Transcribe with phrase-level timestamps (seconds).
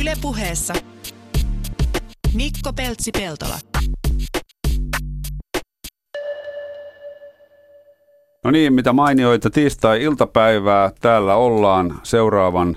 [0.00, 0.74] Ylepuheessa
[2.34, 3.58] Mikko Peltsi-Peltola.
[8.44, 10.90] No niin, mitä mainioita tiistai-iltapäivää.
[11.00, 12.76] Täällä ollaan seuraavan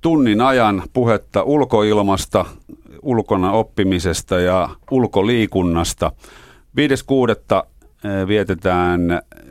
[0.00, 2.44] tunnin ajan puhetta ulkoilmasta,
[3.02, 6.12] ulkona oppimisesta ja ulkoliikunnasta.
[6.76, 7.66] 5.6.
[8.04, 9.00] Eh, vietetään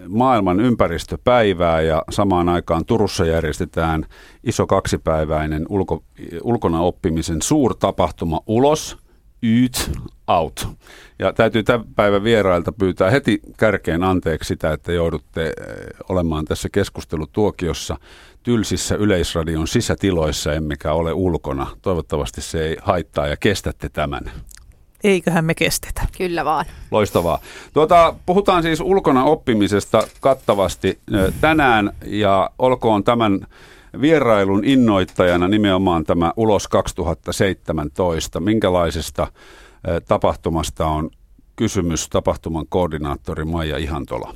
[0.08, 4.06] maailman ympäristöpäivää ja samaan aikaan Turussa järjestetään
[4.44, 6.04] iso kaksipäiväinen ulko,
[6.44, 8.98] ulkona oppimisen suurtapahtuma ulos,
[9.44, 9.92] Yt
[10.28, 10.68] out.
[11.20, 15.54] Ja täytyy tämän päivän vierailta pyytää heti kärkeen anteeksi sitä, että joudutte eh,
[16.10, 17.98] olemaan tässä keskustelutuokiossa
[18.44, 21.68] tylsissä Yleisradion sisätiloissa, emmekä ole ulkona.
[21.82, 24.32] Toivottavasti se ei haittaa ja kestätte tämän.
[25.04, 26.02] Eiköhän me kestetä.
[26.18, 26.66] Kyllä vaan.
[26.92, 27.40] Loistavaa.
[27.74, 31.00] Tuota, puhutaan siis ulkona oppimisesta kattavasti
[31.42, 33.48] tänään ja olkoon tämän
[34.02, 38.40] vierailun innoittajana nimenomaan tämä Ulos 2017.
[38.40, 39.28] Minkälaisesta
[40.08, 41.10] tapahtumasta on
[41.56, 44.36] kysymys tapahtuman koordinaattori Maija Ihantola?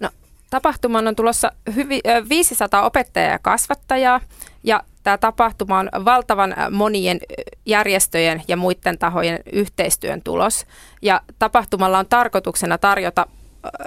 [0.00, 0.08] No,
[0.50, 4.20] tapahtuman on tulossa hyvi, 500 opettajaa ja kasvattajaa
[4.64, 7.20] ja Tämä tapahtuma on valtavan monien
[7.66, 10.66] järjestöjen ja muiden tahojen yhteistyön tulos.
[11.02, 13.26] Ja tapahtumalla on tarkoituksena tarjota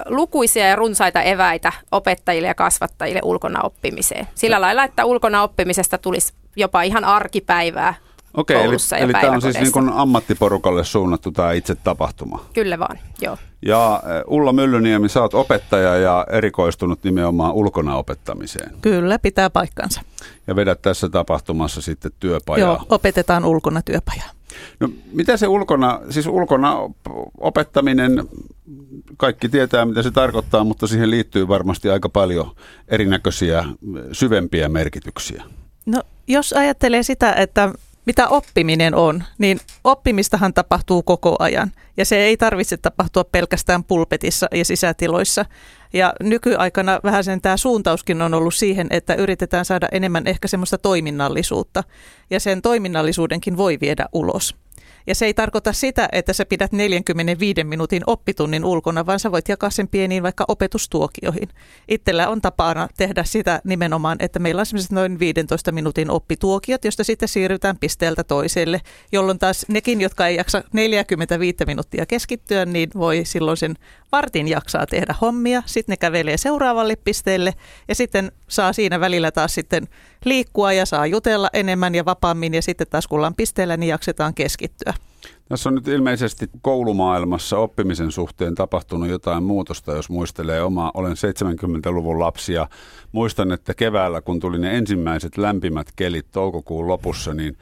[0.05, 4.27] lukuisia ja runsaita eväitä opettajille ja kasvattajille ulkona oppimiseen.
[4.35, 7.93] Sillä lailla, että ulkona oppimisesta tulisi jopa ihan arkipäivää
[8.33, 12.45] Okei, eli, eli tämä on siis niin kuin ammattiporukalle suunnattu tämä itse tapahtuma.
[12.53, 13.37] Kyllä vaan, joo.
[13.61, 18.71] Ja Ulla Myllyniemi, sä oot opettaja ja erikoistunut nimenomaan ulkona opettamiseen.
[18.81, 20.01] Kyllä, pitää paikkansa.
[20.47, 22.67] Ja vedät tässä tapahtumassa sitten työpajaa.
[22.67, 24.29] Joo, opetetaan ulkona työpajaa.
[24.79, 26.77] No mitä se ulkona, siis ulkona
[27.37, 28.27] opettaminen,
[29.17, 32.55] kaikki tietää mitä se tarkoittaa, mutta siihen liittyy varmasti aika paljon
[32.87, 33.65] erinäköisiä
[34.11, 35.43] syvempiä merkityksiä.
[35.85, 37.73] No jos ajattelee sitä, että
[38.09, 41.71] mitä oppiminen on, niin oppimistahan tapahtuu koko ajan.
[41.97, 45.45] Ja se ei tarvitse tapahtua pelkästään pulpetissa ja sisätiloissa.
[45.93, 50.77] Ja nykyaikana vähän sen tämä suuntauskin on ollut siihen, että yritetään saada enemmän ehkä semmoista
[50.77, 51.83] toiminnallisuutta.
[52.29, 54.55] Ja sen toiminnallisuudenkin voi viedä ulos.
[55.09, 59.49] Ja se ei tarkoita sitä, että sä pidät 45 minuutin oppitunnin ulkona, vaan sä voit
[59.49, 61.49] jakaa sen pieniin vaikka opetustuokioihin.
[61.87, 67.03] Itsellä on tapana tehdä sitä nimenomaan, että meillä on sellaiset noin 15 minuutin oppituokiot, josta
[67.03, 68.81] sitten siirrytään pisteeltä toiselle,
[69.11, 73.75] jolloin taas nekin, jotka ei jaksa 45 minuuttia keskittyä, niin voi silloin sen
[74.11, 77.53] vartin jaksaa tehdä hommia, sitten ne kävelee seuraavalle pisteelle
[77.87, 79.87] ja sitten saa siinä välillä taas sitten
[80.25, 84.33] liikkua ja saa jutella enemmän ja vapaammin ja sitten taas kun ollaan pisteellä, niin jaksetaan
[84.33, 84.93] keskittyä.
[85.49, 90.91] Tässä on nyt ilmeisesti koulumaailmassa oppimisen suhteen tapahtunut jotain muutosta, jos muistelee omaa.
[90.93, 92.69] Olen 70-luvun lapsi ja
[93.11, 97.57] muistan, että keväällä kun tuli ne ensimmäiset lämpimät kelit toukokuun lopussa, niin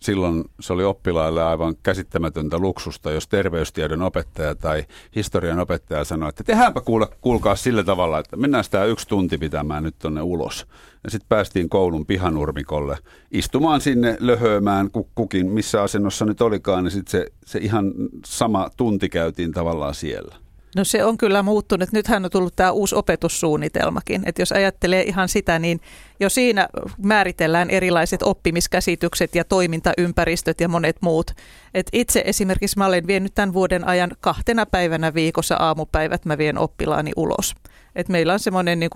[0.00, 4.84] silloin se oli oppilaille aivan käsittämätöntä luksusta, jos terveystiedon opettaja tai
[5.16, 9.82] historian opettaja sanoi, että tehdäänpä kuule, kuulkaa sillä tavalla, että mennään sitä yksi tunti pitämään
[9.82, 10.66] nyt tonne ulos.
[11.04, 12.98] Ja sitten päästiin koulun pihanurmikolle
[13.30, 17.92] istumaan sinne löhöömään kukin, missä asennossa nyt olikaan, niin sitten se, se ihan
[18.24, 20.36] sama tunti käytiin tavallaan siellä.
[20.76, 21.92] No se on kyllä muuttunut.
[21.92, 24.22] Nythän on tullut tämä uusi opetussuunnitelmakin.
[24.26, 25.80] Että jos ajattelee ihan sitä, niin
[26.20, 26.68] jo siinä
[27.02, 31.30] määritellään erilaiset oppimiskäsitykset ja toimintaympäristöt ja monet muut.
[31.74, 36.58] Et itse esimerkiksi mä olen vienyt tämän vuoden ajan kahtena päivänä viikossa aamupäivät mä vien
[36.58, 37.54] oppilaani ulos.
[37.96, 38.90] Et meillä on semmoinen niin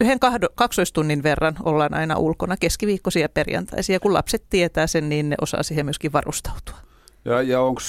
[0.00, 4.00] yhden kahdo, kaksoistunnin verran ollaan aina ulkona keskiviikkoisia ja perjantaisia.
[4.00, 6.76] Kun lapset tietää sen, niin ne osaa siihen myöskin varustautua.
[7.24, 7.80] Ja, ja onko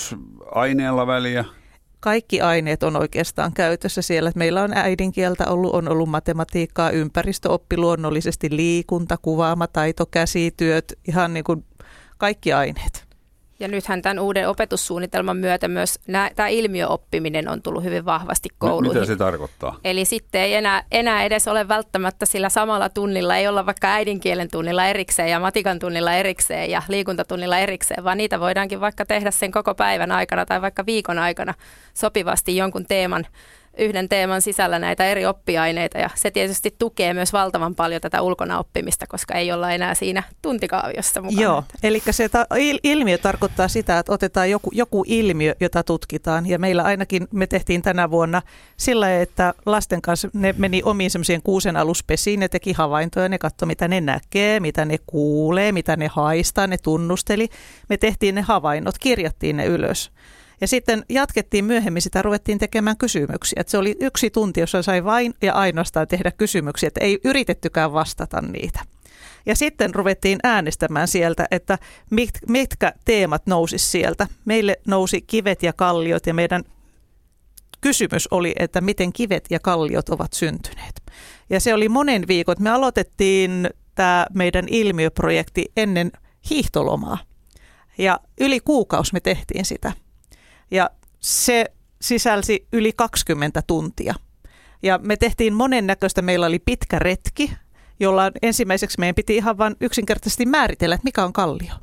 [0.51, 1.45] aineella väliä?
[2.07, 4.31] Kaikki aineet on oikeastaan käytössä siellä.
[4.35, 9.17] Meillä on äidinkieltä ollut, on ollut matematiikkaa, ympäristöoppi luonnollisesti, liikunta,
[9.67, 11.65] taito, käsityöt, ihan niin kuin
[12.17, 12.96] kaikki aineet.
[13.59, 15.99] Ja nythän tämän uuden opetussuunnitelman myötä myös
[16.35, 18.93] tämä ilmiöoppiminen on tullut hyvin vahvasti kouluihin.
[18.93, 19.79] Mitä se tarkoittaa?
[19.83, 24.51] Eli sitten ei enää, enää edes ole välttämättä sillä samalla tunnilla, ei olla vaikka äidinkielen
[24.51, 29.51] tunnilla erikseen ja matikan tunnilla erikseen ja liikuntatunnilla erikseen, vaan niitä voidaankin vaikka tehdä sen
[29.51, 31.53] koko päivän aikana tai vaikka viikon aikana
[31.93, 33.25] sopivasti jonkun teeman
[33.79, 38.59] yhden teeman sisällä näitä eri oppiaineita ja se tietysti tukee myös valtavan paljon tätä ulkona
[38.59, 41.41] oppimista, koska ei olla enää siinä tuntikaaviossa mukana.
[41.41, 42.47] Joo, eli se ta-
[42.83, 47.81] ilmiö tarkoittaa sitä, että otetaan joku, joku ilmiö, jota tutkitaan ja meillä ainakin me tehtiin
[47.81, 48.41] tänä vuonna
[48.77, 53.67] sillä, että lasten kanssa ne meni omiin semmoisiin kuusen aluspesiin, ne teki havaintoja, ne katsoi
[53.67, 57.49] mitä ne näkee, mitä ne kuulee, mitä ne haistaa, ne tunnusteli.
[57.89, 60.11] Me tehtiin ne havainnot, kirjattiin ne ylös.
[60.61, 63.61] Ja sitten jatkettiin myöhemmin sitä, ruvettiin tekemään kysymyksiä.
[63.61, 67.93] Että se oli yksi tunti, jossa sai vain ja ainoastaan tehdä kysymyksiä, että ei yritettykään
[67.93, 68.79] vastata niitä.
[69.45, 71.77] Ja sitten ruvettiin äänestämään sieltä, että
[72.09, 74.27] mit, mitkä teemat nousi sieltä.
[74.45, 76.63] Meille nousi kivet ja kalliot ja meidän
[77.81, 81.01] kysymys oli, että miten kivet ja kalliot ovat syntyneet.
[81.49, 82.55] Ja se oli monen viikon.
[82.59, 86.11] Me aloitettiin tämä meidän ilmiöprojekti ennen
[86.49, 87.17] hiihtolomaa.
[87.97, 89.91] Ja yli kuukausi me tehtiin sitä.
[90.71, 91.65] Ja se
[92.01, 94.15] sisälsi yli 20 tuntia.
[94.83, 96.21] Ja me tehtiin monennäköistä.
[96.21, 97.51] Meillä oli pitkä retki,
[97.99, 101.73] jolla ensimmäiseksi meidän piti ihan vain yksinkertaisesti määritellä, että mikä on kallio.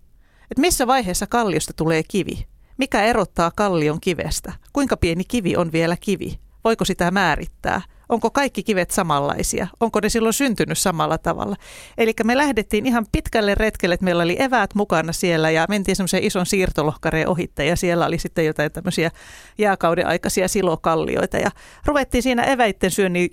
[0.50, 2.46] Että missä vaiheessa kalliosta tulee kivi.
[2.76, 4.52] Mikä erottaa kallion kivestä?
[4.72, 6.38] Kuinka pieni kivi on vielä kivi?
[6.64, 7.82] Voiko sitä määrittää?
[8.08, 9.66] Onko kaikki kivet samanlaisia?
[9.80, 11.56] Onko ne silloin syntynyt samalla tavalla?
[11.98, 16.22] Eli me lähdettiin ihan pitkälle retkelle, että meillä oli eväät mukana siellä ja mentiin semmoisen
[16.22, 19.10] ison siirtolohkareen ohitte ja siellä oli sitten jotain tämmöisiä
[19.58, 21.50] jääkauden aikaisia silokallioita ja
[21.86, 23.30] ruvettiin siinä eväitten syönnin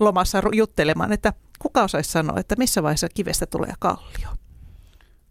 [0.00, 4.28] lomassa juttelemaan, että kuka osaisi sanoa, että missä vaiheessa kivestä tulee kallio?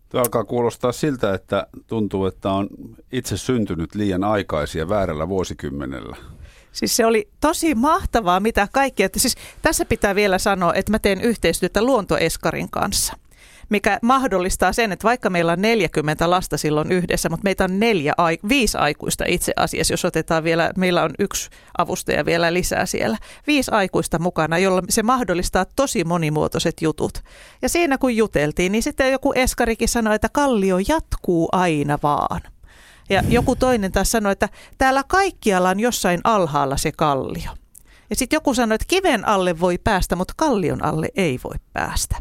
[0.09, 2.67] Tuo alkaa kuulostaa siltä, että tuntuu, että on
[3.11, 6.17] itse syntynyt liian aikaisia väärällä vuosikymmenellä.
[6.71, 9.09] Siis se oli tosi mahtavaa, mitä kaikkea.
[9.17, 13.13] Siis tässä pitää vielä sanoa, että mä teen yhteistyötä Luontoeskarin kanssa
[13.71, 18.13] mikä mahdollistaa sen, että vaikka meillä on 40 lasta silloin yhdessä, mutta meitä on neljä,
[18.49, 23.71] viisi aikuista itse asiassa, jos otetaan vielä, meillä on yksi avustaja vielä lisää siellä, viisi
[23.71, 27.13] aikuista mukana, jolla se mahdollistaa tosi monimuotoiset jutut.
[27.61, 32.41] Ja siinä kun juteltiin, niin sitten joku eskarikin sanoi, että kallio jatkuu aina vaan.
[33.11, 37.51] Ja joku toinen taas sanoi, että täällä kaikkialla on jossain alhaalla se kallio.
[38.09, 42.15] Ja sitten joku sanoi, että kiven alle voi päästä, mutta kallion alle ei voi päästä.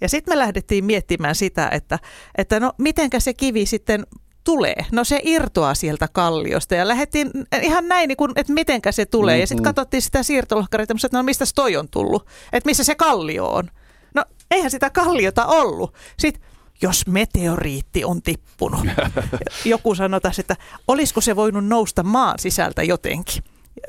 [0.00, 1.98] Ja sitten me lähdettiin miettimään sitä, että,
[2.38, 4.06] että no mitenkä se kivi sitten
[4.44, 4.86] tulee.
[4.92, 7.30] No se irtoaa sieltä kalliosta ja lähdettiin
[7.62, 9.34] ihan näin, niin kuin, että mitenkä se tulee.
[9.34, 9.40] Mm-hmm.
[9.40, 13.46] Ja sitten katsottiin sitä siirtolohkaria, että no mistä toi on tullut, että missä se kallio
[13.46, 13.70] on.
[14.14, 15.94] No eihän sitä kalliota ollut.
[16.18, 16.42] Sitten
[16.82, 18.80] jos meteoriitti on tippunut.
[19.64, 20.56] Joku sanoi tässä, että
[20.88, 23.42] olisiko se voinut nousta maan sisältä jotenkin.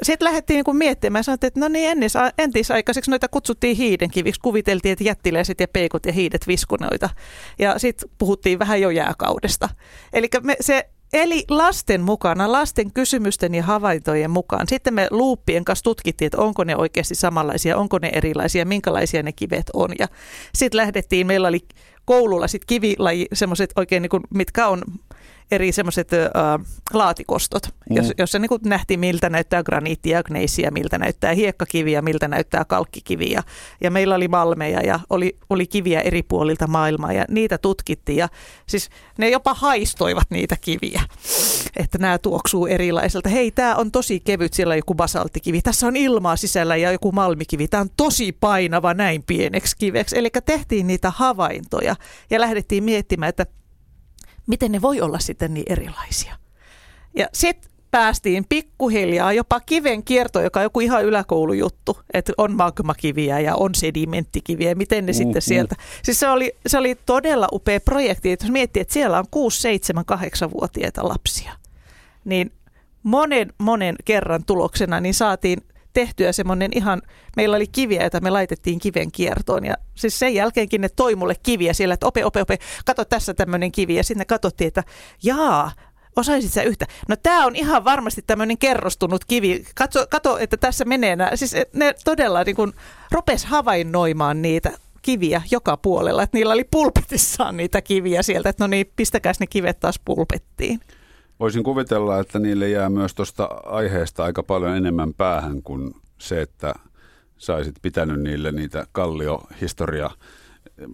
[0.04, 1.98] Sitten lähdettiin niin miettimään, sanottiin, että no niin
[2.38, 7.10] entisaikaiseksi noita kutsuttiin hiidenkiviksi, kuviteltiin, että jättiläiset ja peikot ja hiidet viskunoita.
[7.60, 9.70] Ja sitten puhuttiin vähän jo jääkaudesta.
[10.14, 10.30] Eli
[10.62, 14.68] se Eli lasten mukana, lasten kysymysten ja havaintojen mukaan.
[14.68, 19.32] Sitten me luuppien kanssa tutkittiin, että onko ne oikeasti samanlaisia, onko ne erilaisia, minkälaisia ne
[19.32, 19.90] kivet on.
[20.00, 20.08] Ja
[20.56, 21.60] sitten lähdettiin, meillä oli
[22.06, 24.82] koululla sitten kivilaji, semmoiset oikein, niin kuin, mitkä on
[25.52, 26.20] eri semmoiset äh,
[26.94, 27.96] laatikostot, mm.
[27.96, 32.66] jos, jossa niin kuin nähtiin, miltä näyttää graniittia ja gneisiä, miltä näyttää hiekkakiviä, miltä näyttää
[32.66, 33.44] kalkkikiviä.
[33.82, 38.18] Ja meillä oli malmeja ja oli, oli kiviä eri puolilta maailmaa ja niitä tutkittiin.
[38.18, 38.30] Ja
[38.68, 41.02] siis ne jopa haistoivat niitä kiviä,
[41.78, 43.30] että nämä tuoksuu erilaiselta.
[43.30, 45.62] Hei, tämä on tosi kevyt, siellä on joku basalttikivi.
[45.62, 47.68] Tässä on ilmaa sisällä ja joku malmikivi.
[47.68, 50.18] Tämä on tosi painava näin pieneksi kiveksi.
[50.18, 51.96] Eli tehtiin niitä havaintoja
[52.30, 53.46] ja lähdettiin miettimään, että
[54.48, 56.36] miten ne voi olla sitten niin erilaisia.
[57.16, 63.40] Ja sitten päästiin pikkuhiljaa jopa kiven kierto, joka on joku ihan yläkoulujuttu, että on magmakiviä
[63.40, 65.42] ja on sedimenttikiviä, miten ne mm, sitten mm.
[65.42, 65.76] sieltä.
[66.04, 69.62] Siis se oli, se oli todella upea projekti, että jos miettii, että siellä on 6,
[69.62, 71.54] 7, 8-vuotiaita lapsia,
[72.26, 72.52] niin
[73.04, 75.62] monen, monen kerran tuloksena niin saatiin
[75.94, 77.02] tehtyä semmoinen ihan,
[77.36, 81.36] meillä oli kiviä, joita me laitettiin kiven kiertoon ja siis sen jälkeenkin ne toi mulle
[81.44, 84.84] kiviä siellä, että ope, ope, ope, kato tässä tämmöinen kivi ja sitten katsottiin, että
[85.24, 85.72] jaa,
[86.16, 86.86] osaisit sä yhtä?
[87.08, 89.66] No tämä on ihan varmasti tämmöinen kerrostunut kivi.
[89.76, 91.36] Katso, kato, että tässä menee nämä.
[91.36, 92.74] Siis ne todella niin kuin
[93.12, 96.24] rupes havainnoimaan niitä kiviä joka puolella.
[96.24, 100.80] Että niillä oli pulpetissaan niitä kiviä sieltä, että no niin, pistäkääs ne kivet taas pulpettiin.
[101.42, 106.74] Voisin kuvitella, että niille jää myös tuosta aiheesta aika paljon enemmän päähän kuin se, että
[107.38, 110.10] saisit pitänyt niille niitä kalliohistoria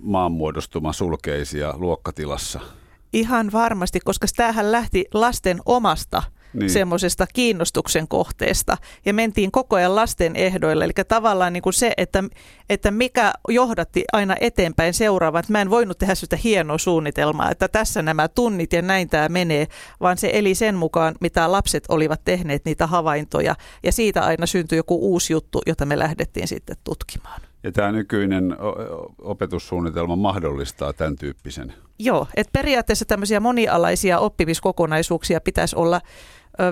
[0.02, 2.60] maanmuodostuma sulkeisia luokkatilassa.
[3.14, 6.24] Ihan varmasti, koska tämähän lähti lasten omasta
[6.54, 6.70] niin.
[6.70, 10.86] semmoisesta kiinnostuksen kohteesta ja mentiin koko ajan lasten ehdoilla.
[10.86, 12.24] Eli tavallaan niin kuin se, että,
[12.70, 17.68] että mikä johdatti aina eteenpäin seuraavaan, että mä en voinut tehdä sitä hienoa suunnitelmaa, että
[17.68, 19.68] tässä nämä tunnit ja näin tämä menee,
[20.02, 24.78] vaan se eli sen mukaan, mitä lapset olivat tehneet niitä havaintoja ja siitä aina syntyi
[24.78, 27.42] joku uusi juttu, jota me lähdettiin sitten tutkimaan.
[27.64, 28.58] Ja tämä nykyinen
[29.22, 31.74] opetussuunnitelma mahdollistaa tämän tyyppisen?
[32.00, 36.02] Joo, että periaatteessa tämmöisiä monialaisia oppimiskokonaisuuksia pitäisi olla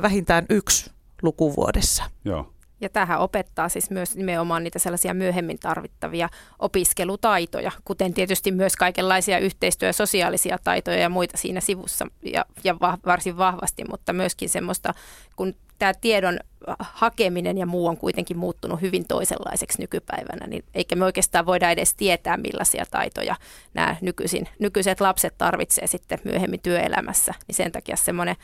[0.01, 2.03] vähintään yksi lukuvuodessa.
[2.25, 2.51] Joo.
[2.81, 9.39] Ja tähän opettaa siis myös nimenomaan niitä sellaisia myöhemmin tarvittavia opiskelutaitoja, kuten tietysti myös kaikenlaisia
[9.39, 14.49] yhteistyö- ja sosiaalisia taitoja ja muita siinä sivussa ja, ja va, varsin vahvasti, mutta myöskin
[14.49, 14.93] semmoista,
[15.35, 16.39] kun tämä tiedon
[16.79, 21.93] hakeminen ja muu on kuitenkin muuttunut hyvin toisenlaiseksi nykypäivänä, niin eikä me oikeastaan voida edes
[21.93, 23.35] tietää, millaisia taitoja
[23.73, 27.33] nämä nykyisin, nykyiset lapset tarvitsee sitten myöhemmin työelämässä.
[27.47, 28.35] Niin sen takia semmoinen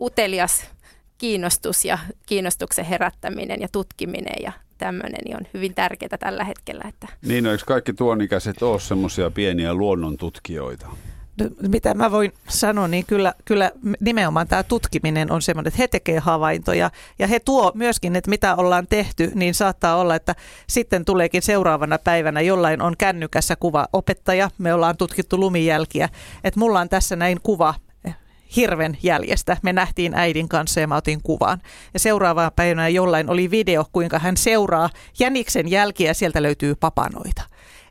[0.00, 0.64] utelias
[1.18, 6.84] kiinnostus ja kiinnostuksen herättäminen ja tutkiminen ja tämmöinen niin on hyvin tärkeää tällä hetkellä.
[6.88, 7.08] Että.
[7.22, 10.86] Niin, no, eikö kaikki tuonikäiset ole semmoisia pieniä luonnontutkijoita?
[11.68, 16.24] mitä mä voin sanoa, niin kyllä, kyllä nimenomaan tämä tutkiminen on semmoinen, että he tekevät
[16.24, 20.34] havaintoja ja he tuo myöskin, että mitä ollaan tehty, niin saattaa olla, että
[20.66, 26.08] sitten tuleekin seuraavana päivänä jollain on kännykässä kuva opettaja, me ollaan tutkittu lumijälkiä,
[26.44, 27.74] että mulla on tässä näin kuva
[28.56, 29.56] hirven jäljestä.
[29.62, 31.60] Me nähtiin äidin kanssa ja mä otin kuvan.
[31.94, 37.42] Ja seuraavana päivänä jollain oli video, kuinka hän seuraa jäniksen jälkiä ja sieltä löytyy papanoita.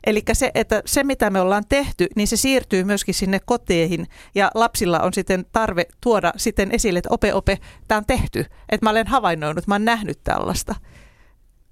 [0.06, 4.50] Eli se, että se, mitä me ollaan tehty, niin se siirtyy myöskin sinne koteihin ja
[4.54, 8.40] lapsilla on sitten tarve tuoda sitten esille, että ope, ope, tämä on tehty.
[8.68, 10.74] Että mä olen havainnoinut, mä olen nähnyt tällaista.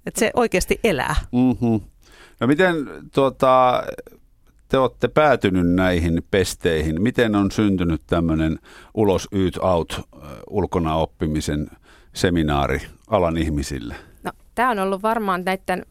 [0.05, 1.15] Että se oikeasti elää.
[1.31, 1.81] Mm-hmm.
[2.39, 2.75] No miten
[3.13, 3.83] tuota,
[4.73, 7.01] te olette päätynyt näihin pesteihin?
[7.01, 8.59] Miten on syntynyt tämmöinen
[8.93, 10.01] ulos, yt, out,
[10.49, 11.67] ulkona oppimisen
[12.13, 13.95] seminaari alan ihmisille?
[14.23, 15.85] No, tämä on ollut varmaan näiden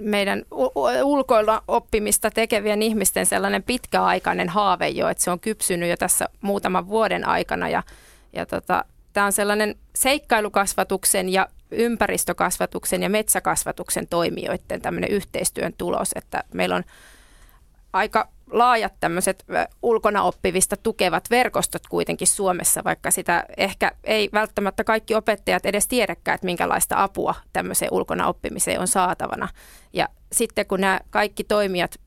[0.00, 0.42] meidän
[1.04, 6.88] ulkoilla oppimista tekevien ihmisten sellainen pitkäaikainen haave jo, että se on kypsynyt jo tässä muutaman
[6.88, 7.82] vuoden aikana ja,
[8.32, 16.44] ja tota, tämä on sellainen seikkailukasvatuksen ja ympäristökasvatuksen ja metsäkasvatuksen toimijoiden tämmöinen yhteistyön tulos, että
[16.54, 16.84] meillä on
[17.94, 19.44] aika laajat tämmöiset
[19.82, 26.34] ulkona oppivista tukevat verkostot kuitenkin Suomessa, vaikka sitä ehkä ei välttämättä kaikki opettajat edes tiedäkään,
[26.34, 29.48] että minkälaista apua tämmöiseen ulkona oppimiseen on saatavana.
[29.92, 32.00] Ja sitten kun nämä kaikki toimijat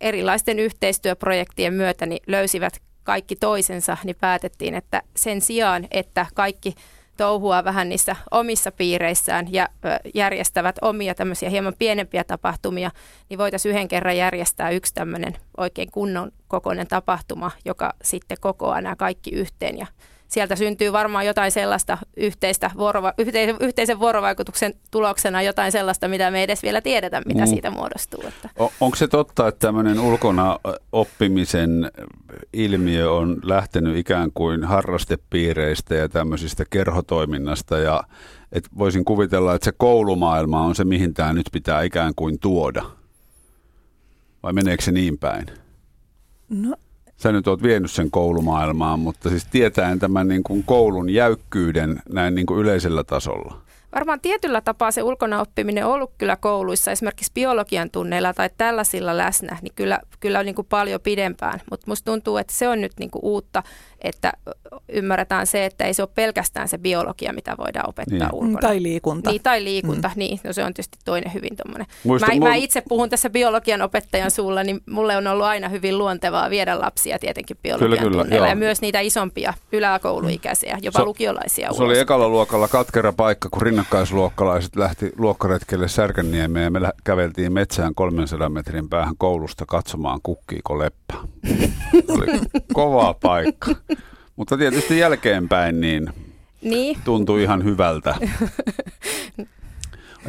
[0.00, 6.74] erilaisten yhteistyöprojektien myötä niin löysivät kaikki toisensa, niin päätettiin, että sen sijaan, että kaikki
[7.16, 9.68] touhua vähän niissä omissa piireissään ja
[10.14, 12.90] järjestävät omia tämmöisiä hieman pienempiä tapahtumia,
[13.28, 18.96] niin voitaisiin yhden kerran järjestää yksi tämmöinen oikein kunnon kokoinen tapahtuma, joka sitten kokoaa nämä
[18.96, 19.86] kaikki yhteen ja
[20.32, 26.38] sieltä syntyy varmaan jotain sellaista yhteistä vuorova- yhteisen, yhteisen vuorovaikutuksen tuloksena jotain sellaista, mitä me
[26.38, 27.46] ei edes vielä tiedetä, mitä mm.
[27.46, 28.24] siitä muodostuu.
[28.28, 28.50] Että.
[28.58, 30.58] On, onko se totta, että tämmöinen ulkona
[30.92, 31.90] oppimisen
[32.52, 38.02] ilmiö on lähtenyt ikään kuin harrastepiireistä ja tämmöisistä kerhotoiminnasta ja
[38.52, 42.84] et voisin kuvitella, että se koulumaailma on se, mihin tämä nyt pitää ikään kuin tuoda?
[44.42, 45.46] Vai meneekö se niin päin?
[46.48, 46.76] No
[47.22, 52.34] sä nyt oot vienyt sen koulumaailmaan, mutta siis tietäen tämän niin kuin koulun jäykkyyden näin
[52.34, 53.62] niin kuin yleisellä tasolla.
[53.94, 59.16] Varmaan tietyllä tapaa se ulkona oppiminen on ollut kyllä kouluissa, esimerkiksi biologian tunneilla tai tällaisilla
[59.16, 61.60] läsnä, niin kyllä, kyllä niin kuin paljon pidempään.
[61.70, 63.62] Mutta musta tuntuu, että se on nyt niin kuin uutta,
[64.02, 64.32] että
[64.88, 68.34] ymmärretään se, että ei se ole pelkästään se biologia, mitä voidaan opettaa niin.
[68.34, 68.58] ulkona.
[68.60, 69.30] Tai liikunta.
[69.30, 70.14] Niin, tai liikunta, mm.
[70.18, 70.40] niin.
[70.44, 71.86] No se on tietysti toinen hyvin tuommoinen.
[72.40, 76.50] Mä, mä itse puhun tässä biologian opettajan suulla, niin mulle on ollut aina hyvin luontevaa
[76.50, 78.48] viedä lapsia tietenkin biologian kyllä, kyllä, tunneilla.
[78.48, 81.68] Ja myös niitä isompia yläkouluikäisiä, jopa se, lukiolaisia.
[81.72, 81.80] Se ulos.
[81.80, 88.48] oli ekalla luokalla katkera paikka, kun rinnakkaisluokkalaiset lähti luokkaretkelle Särkänniemeen ja me käveltiin metsään 300
[88.48, 91.14] metrin päähän koulusta katsomaan kukkiiko leppä.
[92.08, 92.26] oli
[92.72, 93.70] kova paikka.
[94.42, 96.10] Mutta tietysti jälkeenpäin niin,
[96.62, 96.98] niin.
[97.04, 98.14] tuntui ihan hyvältä.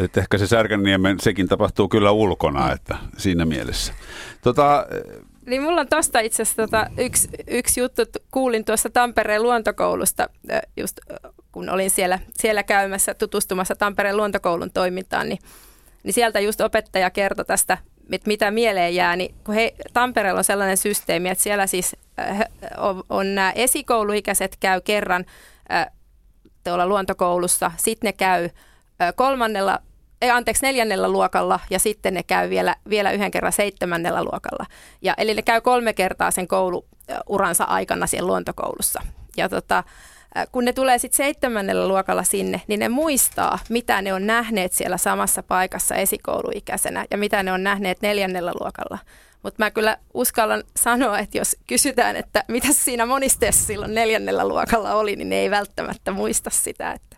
[0.03, 3.93] Että ehkä se Särkänniemen, sekin tapahtuu kyllä ulkona, että siinä mielessä.
[4.41, 4.85] Tota,
[5.45, 8.01] niin mulla on tosta itse asiassa tota, yksi, yksi juttu,
[8.31, 10.29] kuulin tuossa Tampereen luontokoulusta,
[10.77, 10.99] just
[11.51, 15.39] kun olin siellä, siellä käymässä tutustumassa Tampereen luontokoulun toimintaan, niin,
[16.03, 17.77] niin sieltä just opettaja kertoi tästä,
[18.11, 21.95] että mitä mieleen jää, niin kun he, Tampereella on sellainen systeemi, että siellä siis
[22.83, 25.25] on, on nämä esikouluikäiset käy kerran
[25.71, 25.87] äh,
[26.63, 28.49] tuolla luontokoulussa, sitten ne käy
[29.01, 29.79] äh, kolmannella
[30.23, 34.65] ei, anteeksi, neljännellä luokalla ja sitten ne käy vielä, vielä yhden kerran seitsemännellä luokalla.
[35.01, 39.01] Ja, eli ne käy kolme kertaa sen kouluuransa aikana siellä luontokoulussa.
[39.37, 39.83] Ja tota,
[40.51, 44.97] kun ne tulee sitten seitsemännellä luokalla sinne, niin ne muistaa, mitä ne on nähneet siellä
[44.97, 48.97] samassa paikassa esikouluikäisenä ja mitä ne on nähneet neljännellä luokalla.
[49.43, 54.95] Mutta mä kyllä uskallan sanoa, että jos kysytään, että mitä siinä monisteessa silloin neljännellä luokalla
[54.95, 56.91] oli, niin ne ei välttämättä muista sitä.
[56.91, 57.17] Että.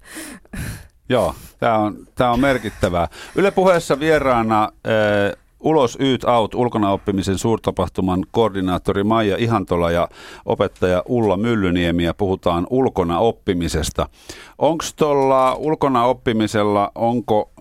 [1.09, 3.07] Joo, tämä on, tää on merkittävää.
[3.35, 10.07] Yle puheessa vieraana äh, Ulos Yt Out ulkona oppimisen suurtapahtuman koordinaattori Maija Ihantola ja
[10.45, 14.09] opettaja Ulla Myllyniemi ja puhutaan ulkona oppimisesta.
[14.57, 17.51] Onko tuolla ulkona oppimisella, onko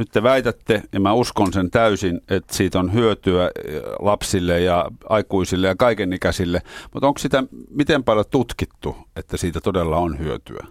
[0.00, 3.50] nyt te väitätte, ja mä uskon sen täysin, että siitä on hyötyä
[3.98, 6.62] lapsille ja aikuisille ja kaikenikäisille,
[6.94, 10.66] mutta onko sitä miten paljon tutkittu, että siitä todella on hyötyä?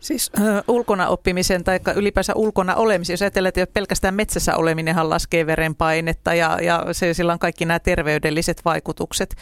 [0.00, 5.46] Siis äh, ulkona oppimisen tai ylipäänsä ulkona olemisen, jos ajatellaan, että pelkästään metsässä oleminenhan laskee
[5.46, 9.36] verenpainetta ja, ja se, sillä on kaikki nämä terveydelliset vaikutukset.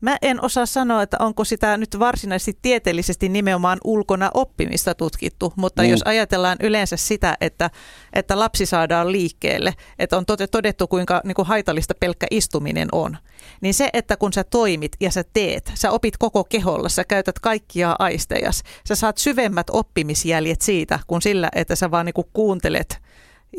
[0.00, 5.82] Mä en osaa sanoa, että onko sitä nyt varsinaisesti tieteellisesti nimenomaan ulkona oppimista tutkittu, mutta
[5.82, 5.88] mm.
[5.88, 7.70] jos ajatellaan yleensä sitä, että,
[8.12, 13.16] että lapsi saadaan liikkeelle, että on todettu kuinka niin kuin haitallista pelkkä istuminen on,
[13.60, 17.38] niin se, että kun sä toimit ja sä teet, sä opit koko keholla, sä käytät
[17.38, 23.03] kaikkia aistejas, sä saat syvemmät oppimisjäljet siitä kuin sillä, että sä vaan niin kuin kuuntelet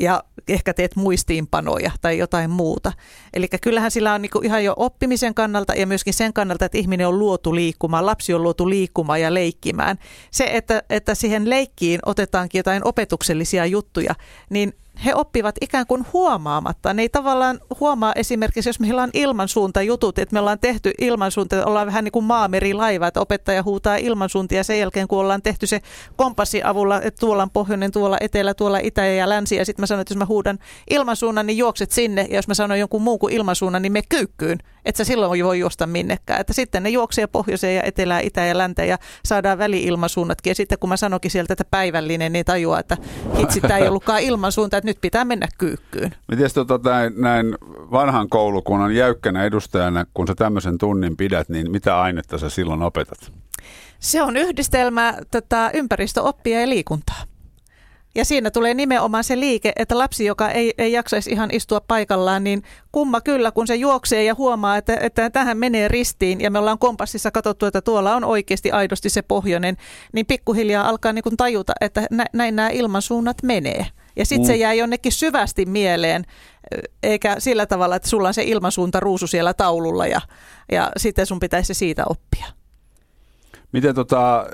[0.00, 2.92] ja ehkä teet muistiinpanoja tai jotain muuta.
[3.34, 7.08] Eli kyllähän sillä on niinku ihan jo oppimisen kannalta ja myöskin sen kannalta, että ihminen
[7.08, 9.98] on luotu liikkumaan, lapsi on luotu liikkumaan ja leikkimään.
[10.30, 14.14] Se, että, että siihen leikkiin otetaankin jotain opetuksellisia juttuja,
[14.50, 14.72] niin
[15.04, 16.94] he oppivat ikään kuin huomaamatta.
[16.94, 21.86] Ne ei tavallaan huomaa esimerkiksi, jos meillä on ilmansuuntajutut, että me ollaan tehty ilmansuunta, ollaan
[21.86, 25.80] vähän niin kuin maamerilaiva, että opettaja huutaa ilmansuuntia sen jälkeen, kun ollaan tehty se
[26.16, 29.56] kompassin avulla, että tuolla on pohjoinen, tuolla etelä, tuolla itä ja länsi.
[29.56, 30.58] Ja sitten mä sanon, että jos mä huudan
[30.90, 32.26] ilmansuunnan, niin juokset sinne.
[32.30, 34.58] Ja jos mä sanon jonkun muun kuin ilmansuunnan, niin me kyykkyyn.
[34.84, 36.40] Että sä silloin voi juosta minnekään.
[36.40, 40.50] Että sitten ne juoksee pohjoiseen ja etelään, itä ja länteen ja saadaan väliilmansuunnatkin.
[40.50, 42.96] Ja sitten kun mä sanokin sieltä, että päivällinen, niin tajuaa, että
[43.38, 46.14] hitsi, tämä ei ollutkaan ilmansuunta, nyt pitää mennä kyykkyyn.
[46.28, 47.46] Miten tota, näin, näin
[47.90, 53.32] vanhan koulukunnan jäykkänä edustajana, kun sä tämmöisen tunnin pidät, niin mitä ainetta sä silloin opetat?
[53.98, 57.22] Se on yhdistelmä tota, ympäristöoppia ja liikuntaa.
[58.16, 62.44] Ja siinä tulee nimenomaan se liike, että lapsi, joka ei, ei jaksaisi ihan istua paikallaan,
[62.44, 62.62] niin
[62.92, 66.78] kumma kyllä, kun se juoksee ja huomaa, että, että tähän menee ristiin ja me ollaan
[66.78, 69.76] kompassissa katsottu, että tuolla on oikeasti aidosti se pohjoinen,
[70.12, 73.86] niin pikkuhiljaa alkaa niin kuin tajuta, että näin nämä ilmansuunnat menee.
[74.16, 74.46] Ja sitten mm.
[74.46, 76.24] se jää jonnekin syvästi mieleen,
[77.02, 80.20] eikä sillä tavalla, että sulla on se ilmansuunta ruusu siellä taululla ja,
[80.72, 82.46] ja sitten sun pitäisi siitä oppia.
[83.72, 84.46] Miten, tota,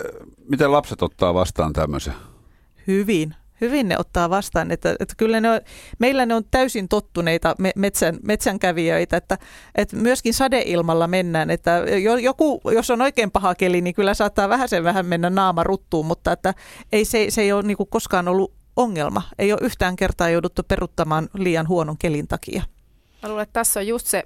[0.48, 2.14] miten lapset ottaa vastaan tämmöisen?
[2.86, 3.34] Hyvin.
[3.60, 5.60] Hyvin ne ottaa vastaan, että, että kyllä ne on,
[5.98, 9.38] meillä ne on täysin tottuneita metsän, metsänkävijöitä, että,
[9.74, 11.70] että myöskin sadeilmalla mennään, että
[12.22, 16.06] joku, jos on oikein paha keli, niin kyllä saattaa vähän sen vähän mennä naama ruttuun,
[16.06, 16.54] mutta että
[16.92, 19.22] ei, se, se ei ole niin koskaan ollut ongelma.
[19.38, 22.62] Ei ole yhtään kertaa jouduttu peruttamaan liian huonon kelin takia.
[23.22, 24.24] Mä luulen, että tässä on just se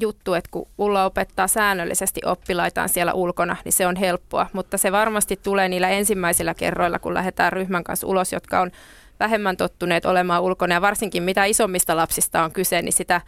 [0.00, 4.46] juttu, että kun Ulla opettaa säännöllisesti oppilaitaan siellä ulkona, niin se on helppoa.
[4.52, 8.70] Mutta se varmasti tulee niillä ensimmäisillä kerroilla, kun lähdetään ryhmän kanssa ulos, jotka on
[9.20, 10.74] vähemmän tottuneet olemaan ulkona.
[10.74, 13.20] Ja varsinkin mitä isommista lapsista on kyse, niin sitä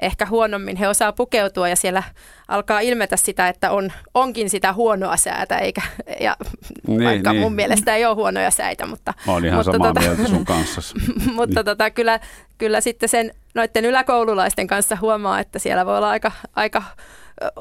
[0.00, 2.02] ehkä huonommin he osaa pukeutua ja siellä
[2.48, 5.82] alkaa ilmetä sitä, että on, onkin sitä huonoa säätä, eikä,
[6.20, 6.36] ja
[6.86, 7.42] niin, vaikka niin.
[7.42, 9.14] mun mielestä ei ole huonoja säitä, mutta...
[9.26, 10.82] Mä olen ihan mutta samaa tota, mieltä sun kanssa.
[11.38, 12.20] mutta tota, kyllä,
[12.58, 16.82] kyllä sitten sen noiden yläkoululaisten kanssa huomaa, että siellä voi olla aika, aika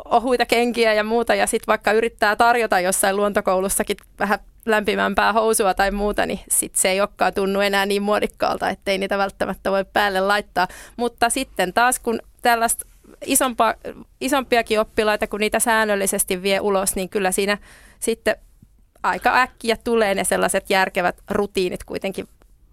[0.05, 5.91] ohuita kenkiä ja muuta, ja sitten vaikka yrittää tarjota jossain luontokoulussakin vähän lämpimämpää housua tai
[5.91, 10.19] muuta, niin sit se ei olekaan tunnu enää niin muodikkaalta, ettei niitä välttämättä voi päälle
[10.19, 10.67] laittaa.
[10.97, 12.85] Mutta sitten taas kun tällaista
[13.25, 13.75] isompa,
[14.21, 17.57] isompiakin oppilaita, kun niitä säännöllisesti vie ulos, niin kyllä siinä
[17.99, 18.35] sitten
[19.03, 22.27] aika äkkiä tulee ne sellaiset järkevät rutiinit kuitenkin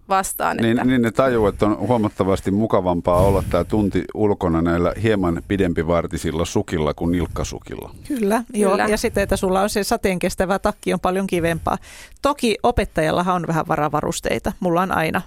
[0.09, 0.57] vastaan.
[0.57, 0.83] Niin, että...
[0.83, 6.93] niin ne tajuu, että on huomattavasti mukavampaa olla tämä tunti ulkona näillä hieman pidempivartisilla sukilla
[6.93, 7.95] kuin nilkkasukilla.
[8.07, 8.59] Kyllä, Kyllä.
[8.63, 8.77] joo.
[8.87, 11.77] ja sitten, että sulla on se sateenkestävä takki on paljon kivempaa.
[12.21, 14.51] Toki opettajallahan on vähän varavarusteita.
[14.59, 15.21] Mulla on aina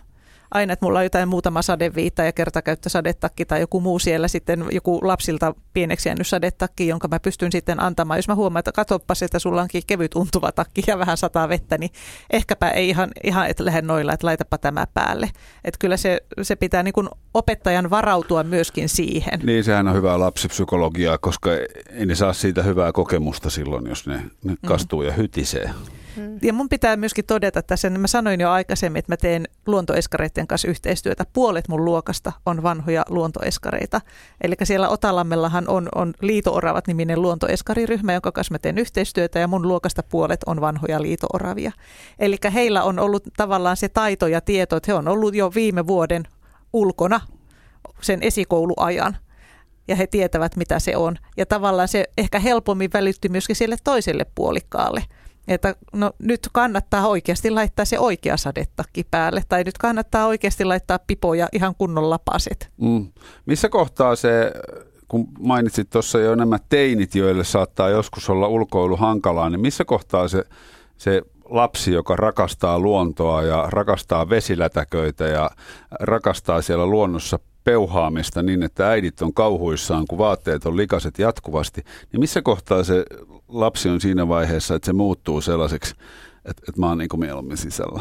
[0.51, 5.01] aina, että mulla on jotain muutama sadeviitta ja kertakäyttösadetakki tai joku muu siellä sitten, joku
[5.03, 8.19] lapsilta pieneksi jäänyt sadetakki, jonka mä pystyn sitten antamaan.
[8.19, 11.79] Jos mä huomaan, että katoppas, että sulla onkin kevyt untuva takki ja vähän sataa vettä,
[11.79, 11.91] niin
[12.31, 15.31] ehkäpä ei ihan, ihan et lähde noilla, että laitapa tämä päälle.
[15.65, 19.41] Että kyllä se, se pitää niin kuin opettajan varautua myöskin siihen.
[19.43, 21.51] Niin, sehän on hyvää lapsipsykologiaa, koska
[21.91, 25.07] ei ne saa siitä hyvää kokemusta silloin, jos ne, ne kastuu mm.
[25.07, 25.71] ja hytisee.
[26.17, 26.39] Mm.
[26.43, 30.47] Ja mun pitää myöskin todeta tässä, niin mä sanoin jo aikaisemmin, että mä teen luontoeskareiden
[30.47, 31.25] kanssa yhteistyötä.
[31.33, 34.01] Puolet mun luokasta on vanhoja luontoeskareita.
[34.41, 39.69] Eli siellä Otalammellahan on, on Liito-oravat niminen luontoeskariryhmä, jonka kanssa mä teen yhteistyötä ja mun
[39.69, 41.73] luokasta puolet on vanhoja liito-oravia.
[42.19, 45.87] Eli heillä on ollut tavallaan se taito ja tieto, että he on ollut jo viime
[45.87, 46.23] vuoden
[46.73, 47.21] ulkona
[48.01, 49.17] sen esikouluajan
[49.89, 51.17] ja he tietävät, mitä se on.
[51.37, 55.03] Ja tavallaan se ehkä helpommin välittyy myöskin sille toiselle puolikkaalle
[55.49, 60.99] että no nyt kannattaa oikeasti laittaa se oikea sadetakki päälle, tai nyt kannattaa oikeasti laittaa
[61.07, 62.71] pipoja ihan kunnon lapaset.
[62.77, 63.07] Mm.
[63.47, 64.53] Missä kohtaa se,
[65.09, 70.29] kun mainitsit tuossa jo nämä teinit, joille saattaa joskus olla ulkoilu hankalaa, niin missä kohtaa
[70.29, 70.45] se,
[70.97, 75.51] se lapsi, joka rakastaa luontoa ja rakastaa vesilätäköitä ja
[76.01, 82.21] rakastaa siellä luonnossa peuhaamista niin, että äidit on kauhuissaan, kun vaatteet on likaset jatkuvasti, niin
[82.21, 83.05] missä kohtaa se
[83.49, 85.95] lapsi on siinä vaiheessa, että se muuttuu sellaiseksi,
[86.45, 88.01] että, että mä oon niin mieluummin sisällä?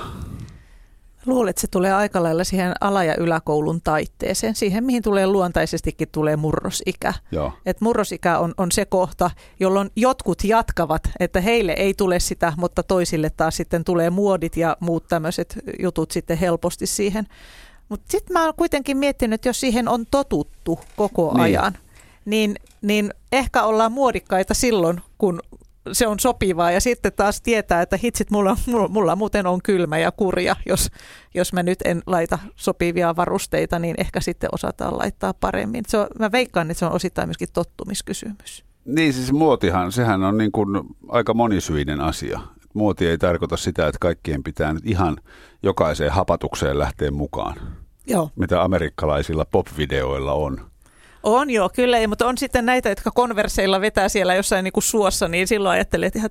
[1.25, 6.07] Luulen, että se tulee aika lailla siihen ala- ja yläkoulun taitteeseen, siihen mihin tulee luontaisestikin
[6.11, 7.13] tulee murrosikä.
[7.31, 7.53] Joo.
[7.65, 12.83] Et murrosikä on, on se kohta, jolloin jotkut jatkavat, että heille ei tule sitä, mutta
[12.83, 17.27] toisille taas sitten tulee muodit ja muut tämmöiset jutut sitten helposti siihen.
[17.89, 21.41] Mutta sitten mä oon kuitenkin miettinyt, että jos siihen on totuttu koko Niin.
[21.43, 21.77] ajan,
[22.25, 25.39] niin, niin ehkä ollaan muodikkaita silloin, kun
[25.91, 28.57] se on sopivaa ja sitten taas tietää, että hitsit, mulla,
[28.89, 30.91] mulla, muuten on kylmä ja kurja, jos,
[31.35, 35.83] jos mä nyt en laita sopivia varusteita, niin ehkä sitten osataan laittaa paremmin.
[35.87, 38.65] Se on, mä veikkaan, että se on osittain myöskin tottumiskysymys.
[38.85, 40.69] Niin siis muotihan, sehän on niin kuin
[41.09, 42.39] aika monisyinen asia.
[42.75, 45.17] Muoti ei tarkoita sitä, että kaikkien pitää nyt ihan
[45.63, 47.55] jokaiseen hapatukseen lähteä mukaan,
[48.07, 48.29] Joo.
[48.35, 50.65] mitä amerikkalaisilla pop-videoilla on.
[51.23, 54.83] On joo, kyllä, ja- mutta on sitten näitä, jotka konverseilla vetää siellä jossain niin kuin
[54.83, 56.29] suossa, niin silloin ajattelee, että ihan,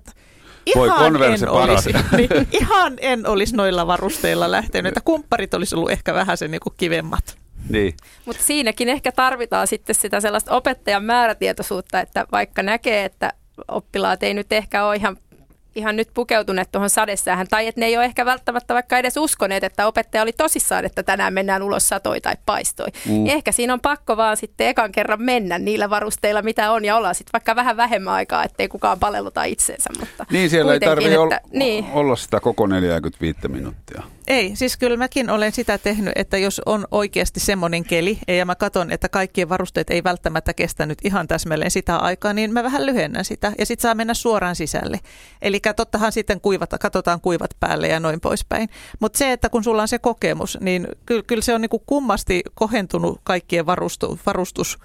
[0.77, 1.87] Voi ihan Converse en paras.
[1.87, 6.51] olisi, niin, ihan en olisi noilla varusteilla lähtenyt, että kumpparit olisi ollut ehkä vähän sen
[6.51, 7.37] niin kuin kivemmat.
[7.69, 7.95] Niin.
[8.25, 13.33] Mutta siinäkin ehkä tarvitaan sitten sitä sellaista opettajan määrätietoisuutta, että vaikka näkee, että
[13.69, 15.17] oppilaat ei nyt ehkä ole ihan,
[15.75, 19.65] ihan nyt pukeutuneet tuohon sadesäähän, tai että ne ei ole ehkä välttämättä vaikka edes uskoneet,
[19.65, 22.89] että opettaja oli tosissaan, että tänään mennään ulos satoi tai paistoi.
[23.09, 23.27] Mm.
[23.27, 27.15] Ehkä siinä on pakko vaan sitten ekan kerran mennä niillä varusteilla, mitä on, ja ollaan
[27.15, 29.91] sitten vaikka vähän vähemmän aikaa, ettei kukaan palelluta itseensä.
[30.01, 31.87] Mutta Niin siellä ei tarvitse olla, että- niin.
[31.93, 34.03] olla sitä koko 45 minuuttia.
[34.27, 38.55] Ei, siis kyllä mäkin olen sitä tehnyt, että jos on oikeasti semmoinen keli, ja mä
[38.55, 42.87] katson, että kaikkien varusteet ei välttämättä kestä nyt ihan täsmälleen sitä aikaa, niin mä vähän
[42.87, 45.01] lyhennän sitä, ja sitten saa mennä suoraan sisälle.
[45.43, 48.69] Eli tottahan sitten kuivata, katsotaan kuivat päälle ja noin poispäin.
[49.01, 52.43] Mutta se, että kun sulla on se kokemus, niin kyllä, kyllä se on niinku kummasti
[52.55, 54.79] kohentunut kaikkien varustu, varustus,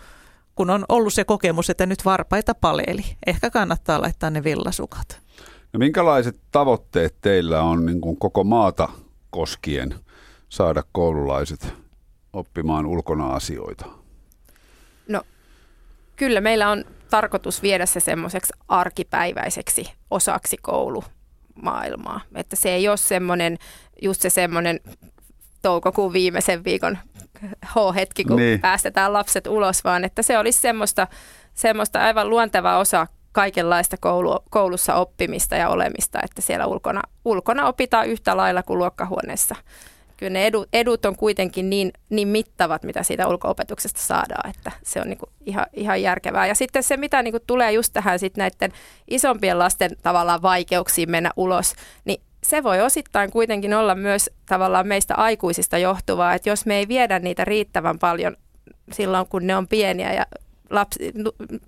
[0.55, 3.05] kun on ollut se kokemus, että nyt varpaita paleli.
[3.27, 5.21] Ehkä kannattaa laittaa ne villasukat.
[5.73, 8.89] No minkälaiset tavoitteet teillä on niin kuin koko maata
[9.29, 9.95] koskien
[10.49, 11.73] saada koululaiset
[12.33, 13.85] oppimaan ulkona asioita?
[15.07, 15.21] No
[16.15, 22.21] kyllä meillä on tarkoitus viedä se semmoiseksi arkipäiväiseksi osaksi koulumaailmaa.
[22.35, 23.57] Että se ei ole semmoinen,
[24.01, 24.79] just se semmoinen
[25.61, 26.97] toukokuun viimeisen viikon
[27.65, 28.59] H-hetki, kun Niin.
[28.59, 31.07] päästetään lapset ulos, vaan että se olisi semmoista,
[31.53, 38.07] semmoista aivan luontevaa osa kaikenlaista koulu, koulussa oppimista ja olemista, että siellä ulkona, ulkona opitaan
[38.07, 39.55] yhtä lailla kuin luokkahuoneessa.
[40.17, 45.01] Kyllä ne edut, edut on kuitenkin niin, niin mittavat, mitä siitä ulkoopetuksesta saadaan, että se
[45.01, 46.47] on niinku ihan, ihan järkevää.
[46.47, 48.71] Ja sitten se, mitä niinku tulee just tähän sit näiden
[49.07, 51.73] isompien lasten tavallaan vaikeuksiin mennä ulos,
[52.05, 56.87] niin se voi osittain kuitenkin olla myös tavallaan meistä aikuisista johtuvaa, että jos me ei
[56.87, 58.37] viedä niitä riittävän paljon
[58.91, 60.25] silloin, kun ne on pieniä ja
[60.69, 61.13] lapsi,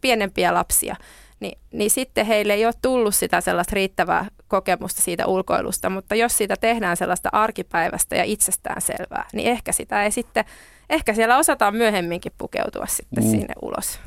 [0.01, 0.95] pienempiä lapsia,
[1.41, 6.37] niin, niin sitten heille ei ole tullut sitä sellaista riittävää kokemusta siitä ulkoilusta, mutta jos
[6.37, 10.45] siitä tehdään sellaista arkipäivästä ja itsestäänselvää, niin ehkä sitä ei sitten,
[10.89, 13.29] ehkä siellä osataan myöhemminkin pukeutua sitten Mm.
[13.29, 13.99] sinne ulos.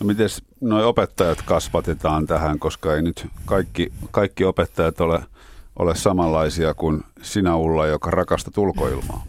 [0.00, 0.28] No miten
[0.60, 5.20] nuo opettajat kasvatetaan tähän, koska ei nyt kaikki, kaikki opettajat ole,
[5.78, 9.24] ole samanlaisia kuin sinä Ulla, joka rakastat ulkoilmaa.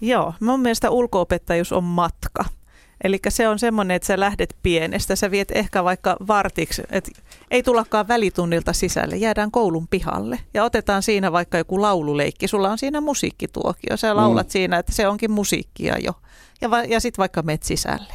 [0.00, 2.44] Joo, mun mielestä ulkoopettajuus on matka.
[3.04, 7.10] Eli se on semmoinen, että sä lähdet pienestä, sä viet ehkä vaikka vartiksi, että
[7.50, 12.48] ei tullakaan välitunnilta sisälle, jäädään koulun pihalle ja otetaan siinä vaikka joku laululeikki.
[12.48, 14.48] Sulla on siinä musiikkituokio, sä laulat Mm.
[14.48, 14.52] mm.
[14.52, 16.12] siinä, että se onkin musiikkia jo.
[16.60, 18.14] Ja, va- ja sitten vaikka met sisälle.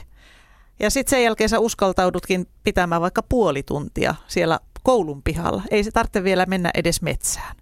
[0.79, 5.61] Ja sitten sen jälkeen sä uskaltaudutkin pitämään vaikka puoli tuntia siellä koulun pihalla.
[5.71, 7.55] Ei se tarvitse vielä mennä edes metsään.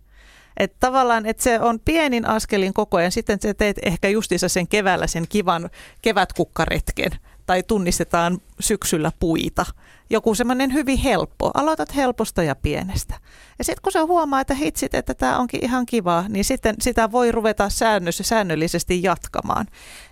[0.60, 3.12] Että tavallaan, että se on pienin askelin koko ajan.
[3.12, 5.70] Sitten sä teet ehkä justiinsa sen keväällä sen kivan
[6.02, 7.12] kevätkukkaretken
[7.50, 9.66] tai tunnistetaan syksyllä puita.
[10.10, 11.52] Joku semmoinen hyvin helppo.
[11.54, 13.16] Aloitat helposta ja pienestä.
[13.58, 17.12] Ja sitten kun sä huomaa, että hitsit, että tämä onkin ihan kiva, niin sitten sitä
[17.12, 19.68] voi ruveta säännössä, säännöllisesti jatkamaan.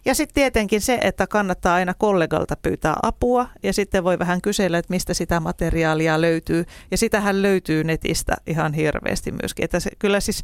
[0.06, 4.78] Ja sitten tietenkin se, että kannattaa aina kollegalta pyytää apua ja sitten voi vähän kysellä,
[4.78, 6.66] että mistä sitä materiaalia löytyy.
[6.92, 9.66] Ja sitähän löytyy netistä ihan hirveästi myöskin.
[9.66, 10.44] Että se, kyllä siis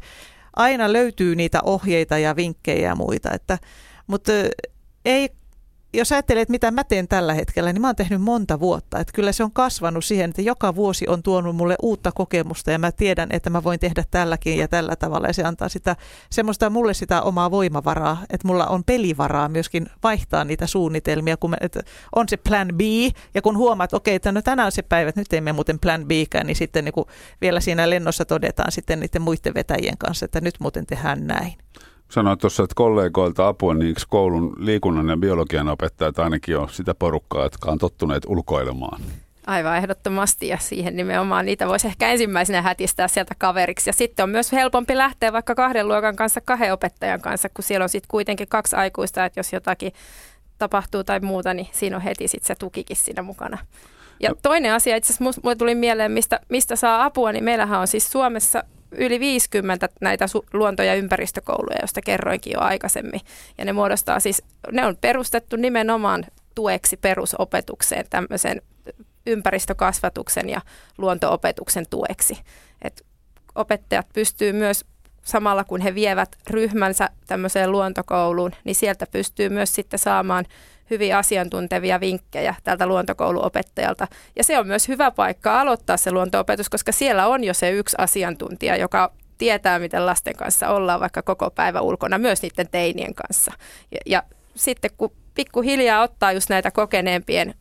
[0.56, 3.58] aina löytyy niitä ohjeita ja vinkkejä ja muita, että,
[4.06, 4.32] mutta
[5.04, 5.30] ei
[5.94, 8.98] jos ajattelee, että mitä mä teen tällä hetkellä, niin mä oon tehnyt monta vuotta.
[8.98, 12.78] Että kyllä se on kasvanut siihen, että joka vuosi on tuonut mulle uutta kokemusta ja
[12.78, 15.26] mä tiedän, että mä voin tehdä tälläkin ja tällä tavalla.
[15.26, 15.96] Ja se antaa sitä,
[16.30, 21.56] semmoista mulle sitä omaa voimavaraa, että mulla on pelivaraa myöskin vaihtaa niitä suunnitelmia, kun mä,
[21.60, 21.80] että
[22.16, 22.80] on se plan B
[23.34, 25.78] ja kun huomaat, okei, että no tänään on se päivä, että nyt ei mene muuten
[25.78, 26.10] plan B,
[26.44, 27.04] niin sitten niin
[27.40, 31.52] vielä siinä lennossa todetaan sitten niiden muiden vetäjien kanssa, että nyt muuten tehdään näin.
[32.14, 37.42] Sanoit tuossa, että kollegoilta apua, niin koulun liikunnan ja biologian opettajat ainakin on sitä porukkaa,
[37.42, 39.02] jotka on tottuneet ulkoilemaan?
[39.46, 43.90] Aivan ehdottomasti ja siihen nimenomaan niitä voisi ehkä ensimmäisenä hätistää sieltä kaveriksi.
[43.90, 47.84] Ja sitten on myös helpompi lähteä vaikka kahden luokan kanssa kahden opettajan kanssa, kun siellä
[47.84, 49.92] on sitten kuitenkin kaksi aikuista, että jos jotakin
[50.58, 53.58] tapahtuu tai muuta, niin siinä on heti sitten se tukikin siinä mukana.
[54.20, 57.86] Ja toinen asia, itse asiassa mulle tuli mieleen, mistä, mistä saa apua, niin meillähän on
[57.86, 58.64] siis Suomessa
[58.98, 63.20] yli 50 näitä su- luonto- ja ympäristökouluja, joista kerroinkin jo aikaisemmin.
[63.58, 68.62] Ja ne muodostaa siis, ne on perustettu nimenomaan tueksi perusopetukseen tämmöisen
[69.26, 70.60] ympäristökasvatuksen ja
[70.98, 72.38] luontoopetuksen tueksi.
[72.82, 73.06] Et
[73.54, 74.84] opettajat pystyy myös
[75.24, 80.44] samalla kun he vievät ryhmänsä tämmöiseen luontokouluun, niin sieltä pystyy myös sitten saamaan
[80.90, 84.08] hyvin asiantuntevia vinkkejä tältä luontokouluopettajalta.
[84.36, 87.96] Ja se on myös hyvä paikka aloittaa se luontoopetus, koska siellä on jo se yksi
[87.98, 93.52] asiantuntija, joka tietää, miten lasten kanssa ollaan vaikka koko päivä ulkona, myös niiden teinien kanssa.
[93.90, 94.22] Ja, ja
[94.54, 97.54] sitten kun pikkuhiljaa ottaa just näitä kokeneempien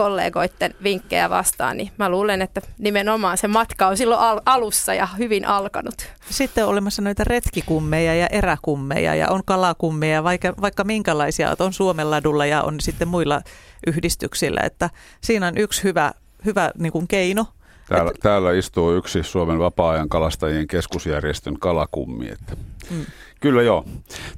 [0.00, 5.06] kollegoiden vinkkejä vastaan, niin mä luulen, että nimenomaan se matka on silloin al- alussa ja
[5.06, 5.94] hyvin alkanut.
[6.30, 12.10] Sitten on olemassa noita retkikummeja ja eräkummeja ja on kalakummeja, vaikka, vaikka minkälaisia, on Suomen
[12.10, 13.40] ladulla ja on sitten muilla
[13.86, 16.12] yhdistyksillä, että siinä on yksi hyvä,
[16.44, 17.46] hyvä niin kuin keino.
[17.88, 22.28] Täällä, että, täällä istuu yksi Suomen vapaa-ajan kalastajien keskusjärjestön kalakummi.
[22.28, 22.56] Että.
[22.90, 23.06] Mm.
[23.40, 23.84] Kyllä joo.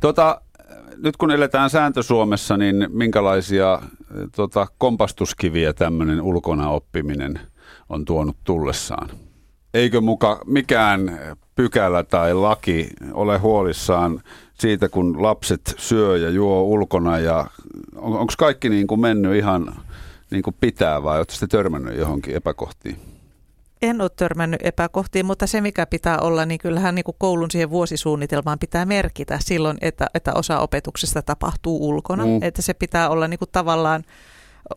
[0.01, 0.40] Tota,
[0.96, 3.83] nyt kun eletään sääntö Suomessa, niin minkälaisia
[4.37, 7.40] tota, kompastuskiviä tämmöinen ulkona oppiminen
[7.88, 9.09] on tuonut tullessaan?
[9.74, 11.18] Eikö muka mikään
[11.55, 14.22] pykälä tai laki ole huolissaan
[14.55, 17.46] siitä, kun lapset syö ja juo ulkona ja
[17.96, 19.74] on, onko kaikki niin kuin mennyt ihan
[20.31, 23.12] niin kuin pitää vai olette törmännyt johonkin epäkohtiin?
[23.83, 27.71] En ole törmännyt epäkohtiin, mutta se mikä pitää olla, niin kyllähän niin kuin koulun siihen
[27.71, 32.27] vuosisuunnitelmaan pitää merkitä silloin, että, että osa opetuksesta tapahtuu ulkona.
[32.27, 32.42] Mm.
[32.42, 34.05] Että se pitää olla niin kuin tavallaan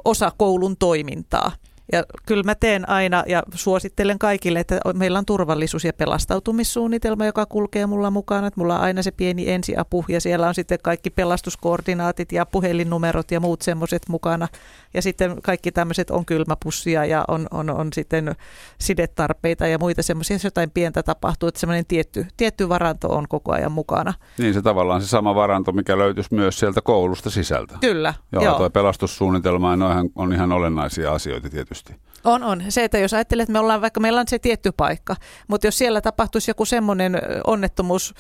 [0.06, 1.52] osa koulun toimintaa.
[1.92, 7.46] Ja kyllä mä teen aina ja suosittelen kaikille, että meillä on turvallisuus- ja pelastautumissuunnitelma, joka
[7.46, 8.48] kulkee mulla mukana.
[8.48, 13.32] Että mulla on aina se pieni ensiapu ja siellä on sitten kaikki pelastuskoordinaatit ja puhelinnumerot
[13.32, 14.48] ja muut semmoiset mukana.
[14.96, 18.36] Ja sitten kaikki tämmöiset on kylmäpussia ja on, on, on sitten
[18.80, 23.52] sidetarpeita ja muita semmoisia, jos jotain pientä tapahtuu, että semmoinen tietty, tietty varanto on koko
[23.52, 24.14] ajan mukana.
[24.38, 27.78] Niin se tavallaan se sama varanto, mikä löytyisi myös sieltä koulusta sisältä.
[27.82, 28.14] Kyllä.
[28.32, 28.58] Joo, joo.
[28.58, 31.96] tuo pelastussuunnitelma on, on ihan olennaisia asioita tietysti.
[32.26, 32.64] On, on.
[32.70, 35.16] Se, että jos ajattelee, että me ollaan, vaikka meillä on se tietty paikka,
[35.48, 38.14] mutta jos siellä tapahtuisi joku semmoinen onnettomuus,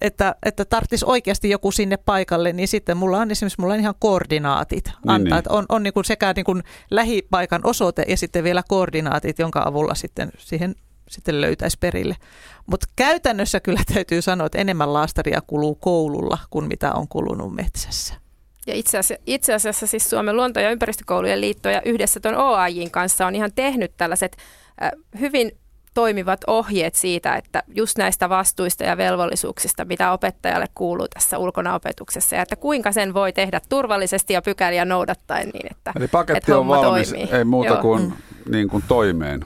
[0.00, 3.94] että, että tarvitsisi oikeasti joku sinne paikalle, niin sitten mulla on esimerkiksi mulla on ihan
[3.98, 5.38] koordinaatit niin, antaa.
[5.38, 5.52] Niin.
[5.52, 9.94] On, on niin kuin sekä niin kuin lähipaikan osoite ja sitten vielä koordinaatit, jonka avulla
[9.94, 10.74] sitten siihen
[11.08, 12.16] sitten löytäisi perille.
[12.66, 18.14] Mutta käytännössä kyllä täytyy sanoa, että enemmän laastaria kuluu koululla kuin mitä on kulunut metsässä.
[18.66, 22.90] Ja itse asiassa, itse asiassa siis Suomen luonto- ja ympäristökoulujen liitto ja yhdessä tuon OAJin
[22.90, 24.36] kanssa on ihan tehnyt tällaiset
[24.82, 25.52] äh, hyvin
[25.94, 32.42] toimivat ohjeet siitä, että just näistä vastuista ja velvollisuuksista, mitä opettajalle kuuluu tässä ulkonaopetuksessa ja
[32.42, 36.68] että kuinka sen voi tehdä turvallisesti ja pykäliä noudattaen niin, että Eli paketti että on
[36.68, 37.28] valmis, toimii.
[37.32, 37.82] ei muuta Joo.
[37.82, 38.12] kuin, mm.
[38.52, 39.44] niin kuin toimeen.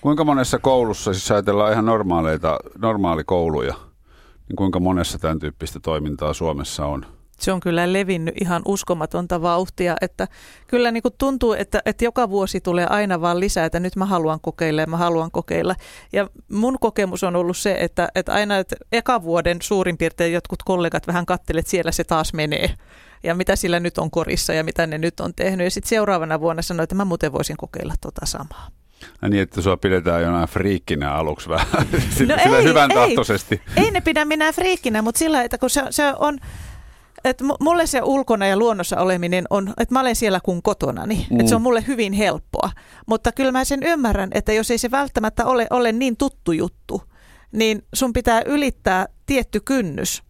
[0.00, 3.74] Kuinka monessa koulussa, siis ajatellaan ihan normaaleita, normaalikouluja,
[4.48, 7.06] niin kuinka monessa tämän tyyppistä toimintaa Suomessa on?
[7.44, 10.28] Se on kyllä levinnyt ihan uskomatonta vauhtia, että
[10.66, 14.06] kyllä niin kuin tuntuu, että, että joka vuosi tulee aina vaan lisää, että nyt mä
[14.06, 15.74] haluan kokeilla ja mä haluan kokeilla.
[16.12, 20.62] Ja mun kokemus on ollut se, että, että aina että eka vuoden suurin piirtein jotkut
[20.62, 22.74] kollegat vähän kattelet, että siellä se taas menee
[23.22, 25.64] ja mitä sillä nyt on korissa ja mitä ne nyt on tehnyt.
[25.64, 28.68] Ja sitten seuraavana vuonna sanoi, että mä muuten voisin kokeilla tota samaa.
[29.22, 33.60] Ja niin, että sua pidetään jonain friikkinä aluksi vähän, no sillä ei, hyvän tahtoisesti.
[33.76, 36.38] Ei, ei ne pidä minä friikkinä, mutta sillä, että kun se, se on
[37.24, 41.26] että mulle se ulkona ja luonnossa oleminen on, että mä olen siellä kuin kotonani.
[41.30, 41.40] Mm.
[41.40, 42.70] Että se on mulle hyvin helppoa.
[43.06, 47.02] Mutta kyllä mä sen ymmärrän, että jos ei se välttämättä ole, ole niin tuttu juttu,
[47.52, 50.22] niin sun pitää ylittää tietty kynnys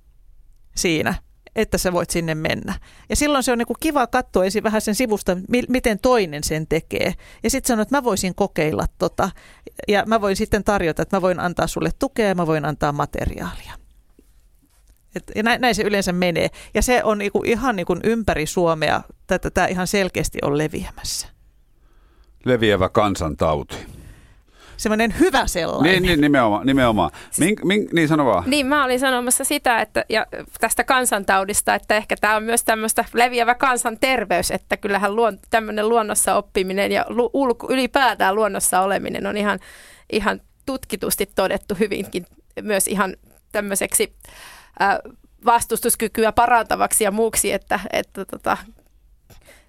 [0.76, 1.14] siinä,
[1.56, 2.74] että sä voit sinne mennä.
[3.08, 5.36] Ja silloin se on niinku kiva katsoa ensin vähän sen sivusta,
[5.68, 7.14] miten toinen sen tekee.
[7.42, 9.30] Ja sitten sanoa, että mä voisin kokeilla tota.
[9.88, 12.92] Ja mä voin sitten tarjota, että mä voin antaa sulle tukea ja mä voin antaa
[12.92, 13.79] materiaalia.
[15.16, 16.48] Et, ja näin, näin se yleensä menee.
[16.74, 19.02] Ja se on niinku, ihan niinku ympäri Suomea,
[19.54, 21.28] tämä ihan selkeästi on leviämässä.
[22.44, 23.76] Leviävä kansantauti.
[24.76, 25.92] Semmoinen hyvä sellainen.
[25.92, 26.66] Niin, niin nimenomaan.
[26.66, 27.10] nimenomaan.
[27.38, 28.44] Mink, mink, niin sano vaan.
[28.46, 30.26] Niin, mä olin sanomassa sitä, että ja
[30.60, 36.34] tästä kansantaudista, että ehkä tämä on myös tämmöistä leviävä kansanterveys, että kyllähän luon, tämmöinen luonnossa
[36.34, 39.58] oppiminen ja lu, ulko, ylipäätään luonnossa oleminen on ihan,
[40.12, 42.26] ihan tutkitusti todettu hyvinkin
[42.62, 43.16] myös ihan
[43.52, 44.34] tämmöiseksi äh,
[45.44, 48.56] vastustuskykyä parantavaksi ja muuksi, että, että tota,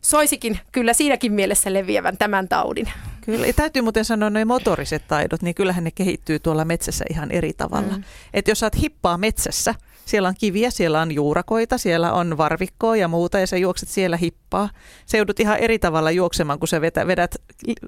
[0.01, 2.87] soisikin kyllä siinäkin mielessä leviävän tämän taudin.
[3.25, 7.31] Kyllä, ja täytyy muuten sanoa noin motoriset taidot, niin kyllähän ne kehittyy tuolla metsässä ihan
[7.31, 7.97] eri tavalla.
[7.97, 8.03] Mm.
[8.33, 13.07] Että jos saat hippaa metsässä, siellä on kiviä, siellä on juurakoita, siellä on varvikkoa ja
[13.07, 14.69] muuta, ja sä juokset siellä hippaa.
[15.05, 17.35] Se joudut ihan eri tavalla juoksemaan, kun sä vedät, vedät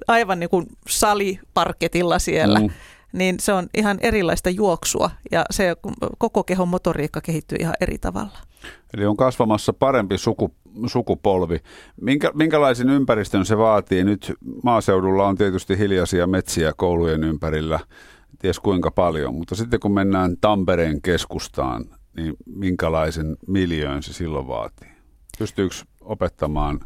[0.08, 2.60] aivan niin kuin saliparketilla siellä.
[2.60, 2.70] Mm
[3.14, 5.76] niin se on ihan erilaista juoksua ja se
[6.18, 8.38] koko kehon motoriikka kehittyy ihan eri tavalla.
[8.94, 10.54] Eli on kasvamassa parempi suku,
[10.86, 11.58] sukupolvi.
[12.00, 14.04] Minkä, minkälaisen ympäristön se vaatii?
[14.04, 14.32] Nyt
[14.64, 17.80] maaseudulla on tietysti hiljaisia metsiä koulujen ympärillä,
[18.38, 21.84] ties kuinka paljon, mutta sitten kun mennään Tampereen keskustaan,
[22.16, 24.88] niin minkälaisen miljöön se silloin vaatii?
[25.38, 26.80] Pystyykö opettamaan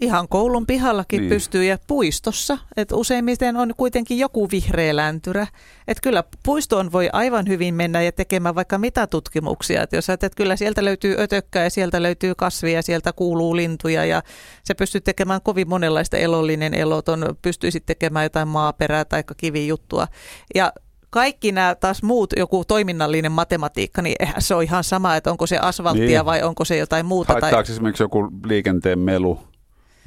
[0.00, 1.28] Ihan koulun pihallakin niin.
[1.28, 5.46] pystyy ja puistossa, että useimmiten on kuitenkin joku vihreä läntyrä.
[5.88, 9.82] Että kyllä puistoon voi aivan hyvin mennä ja tekemään vaikka mitä tutkimuksia.
[9.82, 14.04] Että jos että kyllä sieltä löytyy ötökkää ja sieltä löytyy kasvia ja sieltä kuuluu lintuja
[14.04, 14.22] ja
[14.64, 20.08] se pystyy tekemään kovin monenlaista elollinen eloton, pystyisi tekemään jotain maaperää tai kivijuttua.
[20.54, 20.72] Ja
[21.10, 25.46] kaikki nämä taas muut, joku toiminnallinen matematiikka, niin eihän se on ihan sama, että onko
[25.46, 26.24] se asfalttia niin.
[26.24, 27.32] vai onko se jotain muuta.
[27.32, 27.72] Haittaako tai...
[27.72, 29.47] esimerkiksi joku liikenteen melu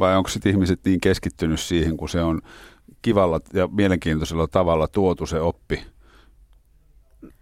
[0.02, 2.42] vai onko sitten ihmiset niin keskittynyt siihen, kun se on
[3.02, 5.86] kivalla ja mielenkiintoisella tavalla tuotu se oppi?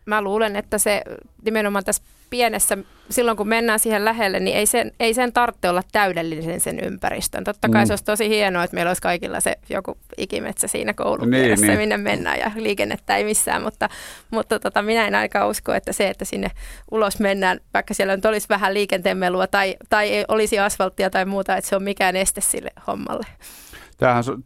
[0.06, 1.04] Mä luulen, että se
[1.46, 2.78] nimenomaan tässä pienessä,
[3.10, 7.44] silloin kun mennään siihen lähelle, niin ei sen, ei sen tarvitse olla täydellinen sen ympäristön.
[7.44, 7.88] Totta kai mm.
[7.88, 11.78] se olisi tosi hienoa, että meillä olisi kaikilla se joku ikimetsä siinä koulun niin, niin.
[11.78, 13.90] minne mennään ja liikennettä ei missään, mutta,
[14.32, 16.52] mutta tota, minä en aika usko, että se, että sinne
[16.92, 21.58] ulos mennään, vaikka siellä nyt olisi vähän liikenteenmelua tai, tai ei olisi asfalttia tai muuta,
[21.58, 23.26] että se on mikään este sille hommalle.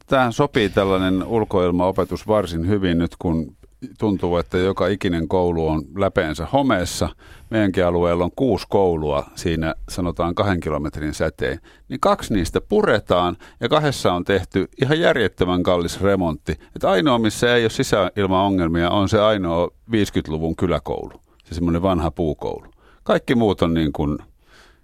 [0.08, 3.56] Tähän sopii tällainen ulkoilmaopetus varsin hyvin nyt, kun
[4.00, 7.10] tuntuu, että joka ikinen koulu on läpeensä homeessa.
[7.50, 11.60] Meidänkin alueella on kuusi koulua siinä sanotaan kahden kilometrin säteen.
[11.89, 16.52] Niin kaksi niistä puretaan ja kahdessa on tehty ihan järjettömän kallis remontti.
[16.76, 21.22] Että ainoa, missä ei ole sisäilmaongelmia, on se ainoa 50-luvun kyläkoulu.
[21.43, 22.65] Se semmoinen vanha puukoulu.
[23.04, 24.17] Kaikki muut on niin kuin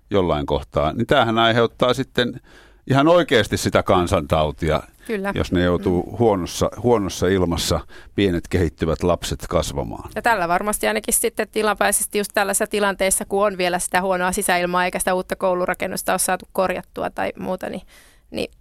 [0.10, 0.94] jollain kohtaa.
[0.94, 2.42] Niin tämähän aiheuttaa sitten
[2.90, 5.32] ihan oikeasti sitä kansantautia, Kyllä.
[5.36, 6.17] jos ne joutuu mm.
[6.17, 7.80] huonossa, huonossa ilmassa
[8.15, 10.10] pienet kehittyvät lapset kasvamaan.
[10.15, 14.86] Ja tällä varmasti ainakin sitten tilapäisesti just tällaisessa tilanteessa, kun on vielä sitä huonoa sisäilmaa
[14.86, 17.82] eikä sitä uutta koulurakennusta ole saatu korjattua tai muuta, niin,
[18.32, 18.52] niin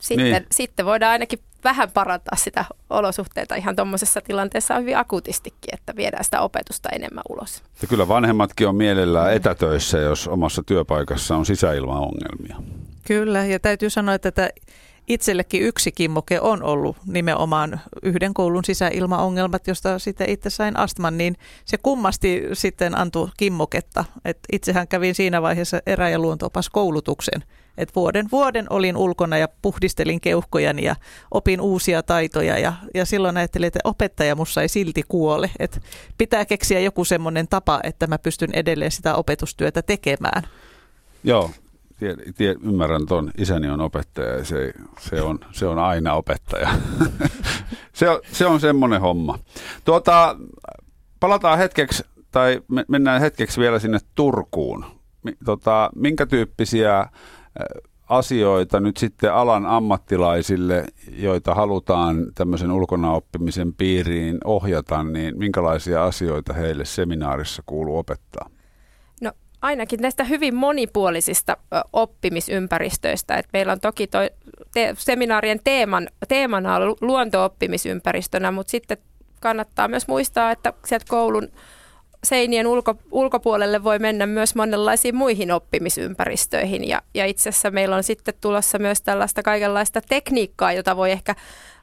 [0.00, 0.46] sitten, niin.
[0.52, 6.40] sitten voidaan ainakin vähän parantaa sitä olosuhteita ihan tuommoisessa tilanteessa hyvin akuutistikin, että viedään sitä
[6.40, 7.62] opetusta enemmän ulos.
[7.82, 9.36] Ja kyllä vanhemmatkin on mielellään mm.
[9.36, 12.56] etätöissä, jos omassa työpaikassa on sisäilmaongelmia.
[13.06, 14.50] Kyllä, ja täytyy sanoa, että
[15.08, 21.36] itsellekin yksi kimmoke on ollut nimenomaan yhden koulun sisäilmaongelmat, josta sitten itse sain astman, niin
[21.64, 24.04] se kummasti sitten antoi kimmoketta.
[24.24, 27.44] Et itsehän kävin siinä vaiheessa erä- ja luontoopas koulutuksen.
[27.78, 30.96] Et vuoden vuoden olin ulkona ja puhdistelin keuhkojani ja
[31.30, 35.50] opin uusia taitoja ja, ja silloin ajattelin, että opettaja mussa ei silti kuole.
[35.58, 35.82] Et
[36.18, 40.42] pitää keksiä joku semmoinen tapa, että mä pystyn edelleen sitä opetustyötä tekemään.
[41.24, 41.50] Joo,
[41.98, 46.68] tie, tie, ymmärrän tuon, isäni on opettaja ja se, se, on, se on aina opettaja.
[47.92, 49.38] se, on, se on semmoinen homma.
[49.84, 50.36] Tuota,
[51.20, 54.84] palataan hetkeksi, tai me, mennään hetkeksi vielä sinne Turkuun.
[55.44, 57.08] Tota, minkä tyyppisiä
[58.08, 66.52] asioita nyt sitten alan ammattilaisille, joita halutaan tämmöisen ulkona oppimisen piiriin ohjata, niin minkälaisia asioita
[66.52, 68.50] heille seminaarissa kuuluu opettaa?
[69.64, 71.56] Ainakin näistä hyvin monipuolisista
[71.92, 73.36] oppimisympäristöistä.
[73.36, 74.30] Et meillä on toki toi
[74.74, 78.98] te- seminaarien teeman, teemana on luonto-oppimisympäristönä, mutta sitten
[79.40, 81.48] kannattaa myös muistaa, että sieltä koulun
[82.24, 86.88] seinien ulko, ulkopuolelle voi mennä myös monenlaisiin muihin oppimisympäristöihin.
[86.88, 91.34] Ja, ja itse asiassa meillä on sitten tulossa myös tällaista kaikenlaista tekniikkaa, jota voi ehkä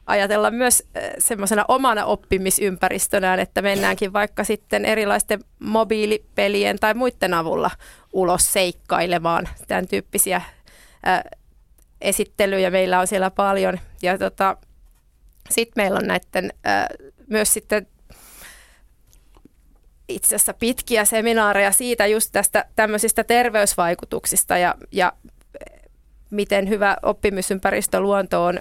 [0.06, 0.82] ajatella myös
[1.18, 7.70] semmoisena omana oppimisympäristönään, että mennäänkin vaikka sitten erilaisten mobiilipelien tai muiden avulla
[8.12, 9.48] ulos seikkailemaan.
[9.68, 10.42] Tämän tyyppisiä
[11.02, 11.22] ää,
[12.00, 13.78] esittelyjä meillä on siellä paljon.
[14.02, 14.56] Ja tota,
[15.50, 16.88] sitten meillä on näiden ää,
[17.26, 17.86] myös sitten
[20.08, 25.12] itse asiassa pitkiä seminaareja siitä just tästä tämmöisistä terveysvaikutuksista ja, ja
[26.30, 28.60] miten hyvä oppimisympäristö luonto on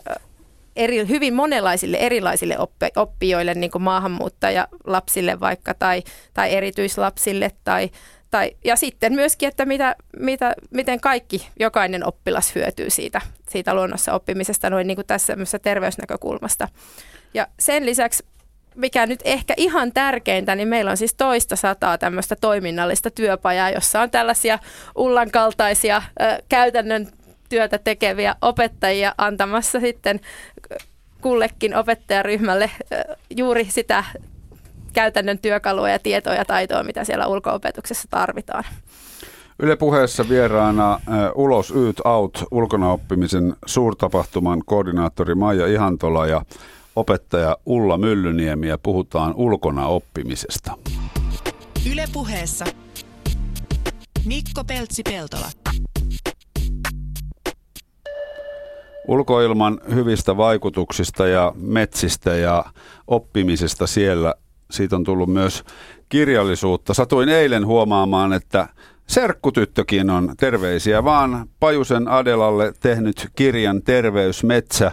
[0.75, 6.03] eri, hyvin monenlaisille erilaisille oppi, oppijoille, niin kuin maahanmuuttajalapsille vaikka tai,
[6.33, 7.89] tai erityislapsille tai,
[8.31, 14.13] tai, ja sitten myöskin, että mitä, mitä, miten kaikki, jokainen oppilas hyötyy siitä, siitä luonnossa
[14.13, 16.67] oppimisesta noin niin kuin tässä terveysnäkökulmasta.
[17.33, 18.23] Ja sen lisäksi
[18.75, 24.01] mikä nyt ehkä ihan tärkeintä, niin meillä on siis toista sataa tämmöistä toiminnallista työpajaa, jossa
[24.01, 24.59] on tällaisia
[24.95, 27.07] Ullan kaltaisia ö, käytännön
[27.51, 30.19] työtä tekeviä opettajia antamassa sitten
[31.21, 32.71] kullekin opettajaryhmälle
[33.37, 34.03] juuri sitä
[34.93, 38.63] käytännön työkalua ja tietoa ja taitoa, mitä siellä ulkoopetuksessa tarvitaan.
[39.59, 40.99] Yle puheessa vieraana
[41.35, 46.41] Ulos Yt Out ulkonaoppimisen suurtapahtuman koordinaattori Maija Ihantola ja
[46.95, 50.71] opettaja Ulla Myllyniemi ja puhutaan ulkona oppimisesta.
[51.91, 52.65] Yle puheessa
[54.25, 55.47] Mikko Peltsi-Peltola.
[59.07, 62.65] Ulkoilman hyvistä vaikutuksista ja metsistä ja
[63.07, 64.33] oppimisesta siellä,
[64.71, 65.63] siitä on tullut myös
[66.09, 66.93] kirjallisuutta.
[66.93, 68.67] Satuin eilen huomaamaan, että
[69.07, 74.91] Serkkutyttökin on terveisiä vaan Pajusen Adelalle tehnyt kirjan Terveys Metsä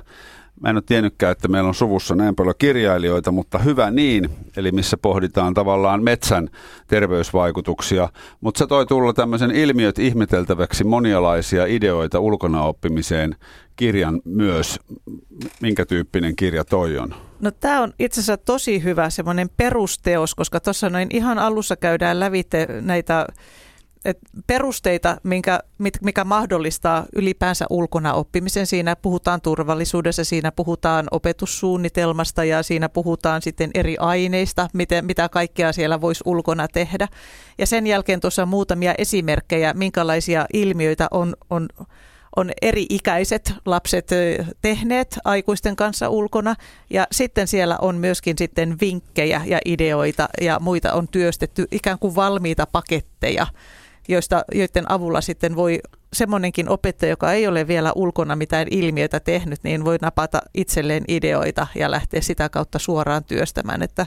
[0.61, 4.73] Mä en ole tiennytkään, että meillä on suvussa näin paljon kirjailijoita, mutta hyvä niin, eli
[4.73, 6.49] missä pohditaan tavallaan metsän
[6.87, 8.09] terveysvaikutuksia.
[8.41, 13.37] Mutta se toi tulla tämmöisen ilmiöt ihmeteltäväksi monialaisia ideoita ulkona oppimiseen
[13.77, 14.81] kirjan myös.
[15.61, 17.15] Minkä tyyppinen kirja toi on?
[17.41, 22.21] No tämä on itse asiassa tosi hyvä semmoinen perusteos, koska tuossa noin ihan alussa käydään
[22.21, 23.27] lävite näitä
[24.05, 25.61] et perusteita, minkä,
[26.03, 28.67] mikä mahdollistaa ylipäänsä ulkona oppimisen.
[28.67, 35.73] Siinä puhutaan turvallisuudessa, siinä puhutaan opetussuunnitelmasta ja siinä puhutaan sitten eri aineista, miten, mitä kaikkea
[35.73, 37.09] siellä voisi ulkona tehdä.
[37.59, 41.69] Ja sen jälkeen tuossa muutamia esimerkkejä, minkälaisia ilmiöitä on, on
[42.37, 44.11] on eri-ikäiset lapset
[44.63, 46.55] tehneet aikuisten kanssa ulkona
[46.91, 52.15] ja sitten siellä on myöskin sitten vinkkejä ja ideoita ja muita on työstetty ikään kuin
[52.15, 53.47] valmiita paketteja
[54.09, 55.81] joista, joiden avulla sitten voi
[56.13, 61.67] semmoinenkin opettaja, joka ei ole vielä ulkona mitään ilmiötä tehnyt, niin voi napata itselleen ideoita
[61.75, 63.83] ja lähteä sitä kautta suoraan työstämään.
[63.83, 64.07] Että,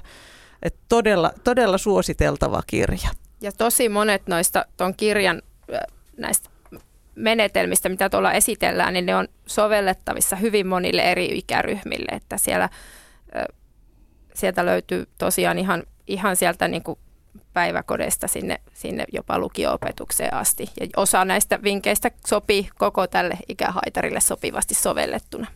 [0.64, 3.10] että todella, todella suositeltava kirja.
[3.42, 5.42] Ja tosi monet noista tuon kirjan
[6.18, 6.50] näistä
[7.16, 12.70] menetelmistä, mitä tuolla esitellään, niin ne on sovellettavissa hyvin monille eri ikäryhmille, että siellä,
[14.34, 17.00] sieltä löytyy tosiaan ihan, ihan sieltä niin kuin
[17.54, 20.70] päiväkodesta sinne, sinne jopa lukio-opetukseen asti.
[20.80, 25.48] Ja osa näistä vinkkeistä sopii koko tälle ikähaitarille sopivasti sovellettuna.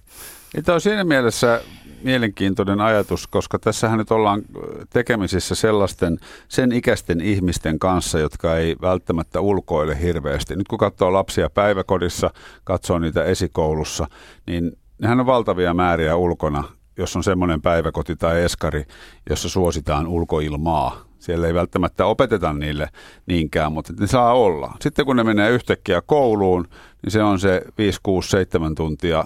[0.56, 1.62] Ja tämä on siinä mielessä
[2.04, 4.42] mielenkiintoinen ajatus, koska tässähän nyt ollaan
[4.90, 10.56] tekemisissä sellaisten sen ikäisten ihmisten kanssa, jotka ei välttämättä ulkoile hirveästi.
[10.56, 12.32] Nyt kun katsoo lapsia päiväkodissa,
[12.64, 14.08] katsoo niitä esikoulussa,
[14.48, 16.64] niin nehän on valtavia määriä ulkona,
[16.98, 18.86] jos on semmoinen päiväkoti tai eskari,
[19.30, 22.90] jossa suositaan ulkoilmaa siellä ei välttämättä opeteta niille
[23.26, 24.74] niinkään, mutta ne saa olla.
[24.82, 26.68] Sitten kun ne menee yhtäkkiä kouluun,
[27.04, 29.24] niin se on se 5, 6, 7 tuntia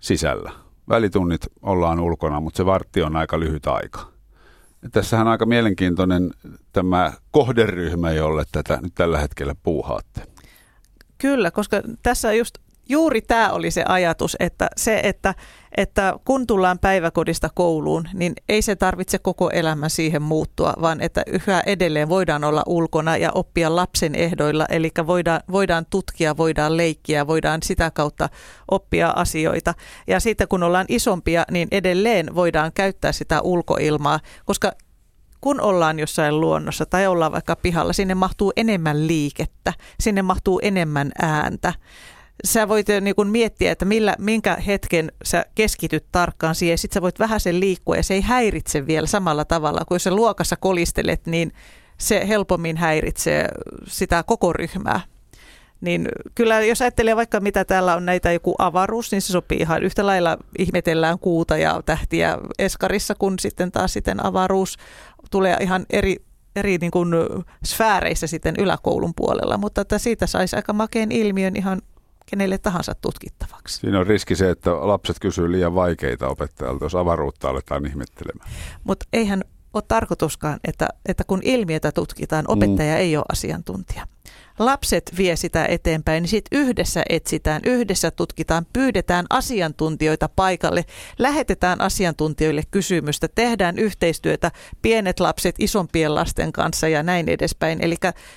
[0.00, 0.52] sisällä.
[0.88, 4.00] Välitunnit ollaan ulkona, mutta se vartti on aika lyhyt aika.
[4.82, 6.30] Ja tässähän on aika mielenkiintoinen
[6.72, 10.22] tämä kohderyhmä, jolle tätä nyt tällä hetkellä puuhaatte.
[11.18, 12.58] Kyllä, koska tässä just
[12.88, 15.34] juuri tämä oli se ajatus, että se, että,
[15.76, 21.22] että kun tullaan päiväkodista kouluun, niin ei se tarvitse koko elämän siihen muuttua, vaan että
[21.26, 27.26] yhä edelleen voidaan olla ulkona ja oppia lapsen ehdoilla, eli voidaan, voidaan tutkia, voidaan leikkiä,
[27.26, 28.28] voidaan sitä kautta
[28.70, 29.74] oppia asioita.
[30.06, 34.72] Ja sitten kun ollaan isompia, niin edelleen voidaan käyttää sitä ulkoilmaa, koska
[35.40, 41.12] kun ollaan jossain luonnossa tai ollaan vaikka pihalla, sinne mahtuu enemmän liikettä, sinne mahtuu enemmän
[41.22, 41.74] ääntä
[42.44, 46.78] sä voit niin kun miettiä, että millä, minkä hetken sä keskityt tarkkaan siihen.
[46.78, 49.80] Sitten sä voit vähän sen liikkua ja se ei häiritse vielä samalla tavalla.
[49.88, 51.52] Kun jos sä luokassa kolistelet, niin
[51.98, 53.48] se helpommin häiritsee
[53.86, 55.00] sitä koko ryhmää.
[55.80, 59.82] Niin kyllä jos ajattelee vaikka mitä täällä on näitä joku avaruus, niin se sopii ihan
[59.82, 64.76] yhtä lailla ihmetellään kuuta ja tähtiä eskarissa, kun sitten taas sitten avaruus
[65.30, 66.16] tulee ihan eri,
[66.56, 67.08] eri niin kuin
[67.64, 71.82] sfääreissä sitten yläkoulun puolella, mutta että siitä saisi aika makeen ilmiön ihan
[72.26, 73.76] kenelle tahansa tutkittavaksi.
[73.80, 78.50] Siinä on riski se, että lapset kysyvät liian vaikeita opettajalta, jos avaruutta aletaan ihmettelemään.
[78.84, 83.00] Mutta eihän ole tarkoituskaan, että, että kun ilmiötä tutkitaan, opettaja mm.
[83.00, 84.06] ei ole asiantuntija.
[84.58, 90.84] Lapset vie sitä eteenpäin, niin sitten yhdessä etsitään, yhdessä tutkitaan, pyydetään asiantuntijoita paikalle,
[91.18, 94.50] lähetetään asiantuntijoille kysymystä, tehdään yhteistyötä
[94.82, 97.84] pienet lapset isompien lasten kanssa ja näin edespäin.
[97.84, 97.96] Eli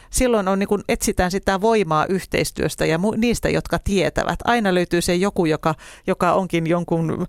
[0.10, 4.40] silloin on niin kun etsitään sitä voimaa yhteistyöstä ja niistä, jotka tietävät.
[4.44, 5.76] Aina löytyy se joku, joka,
[6.08, 7.28] joka onkin jonkun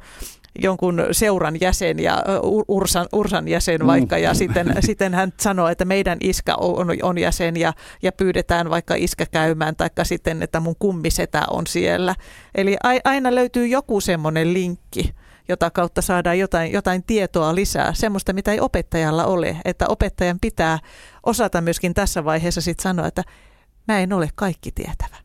[0.59, 2.23] jonkun seuran jäsen ja
[2.69, 4.23] Ursan, Ursan jäsen vaikka mm.
[4.23, 7.73] ja sitten, sitten hän sanoo, että meidän iskä on, on jäsen ja,
[8.03, 12.15] ja pyydetään vaikka iskä käymään tai sitten, että mun kummisetä on siellä.
[12.55, 15.15] Eli aina löytyy joku semmoinen linkki
[15.49, 20.79] jota kautta saadaan jotain, jotain tietoa lisää, semmoista mitä ei opettajalla ole, että opettajan pitää
[21.27, 23.23] osata myöskin tässä vaiheessa sitten sanoa, että
[23.89, 25.17] mä en ole kaikki tietävä.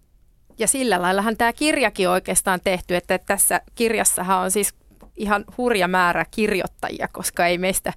[0.57, 4.73] Ja sillä laillahan tämä kirjakin oikeastaan tehty, että tässä kirjassahan on siis
[5.17, 7.93] ihan hurja määrä kirjoittajia, koska ei meistä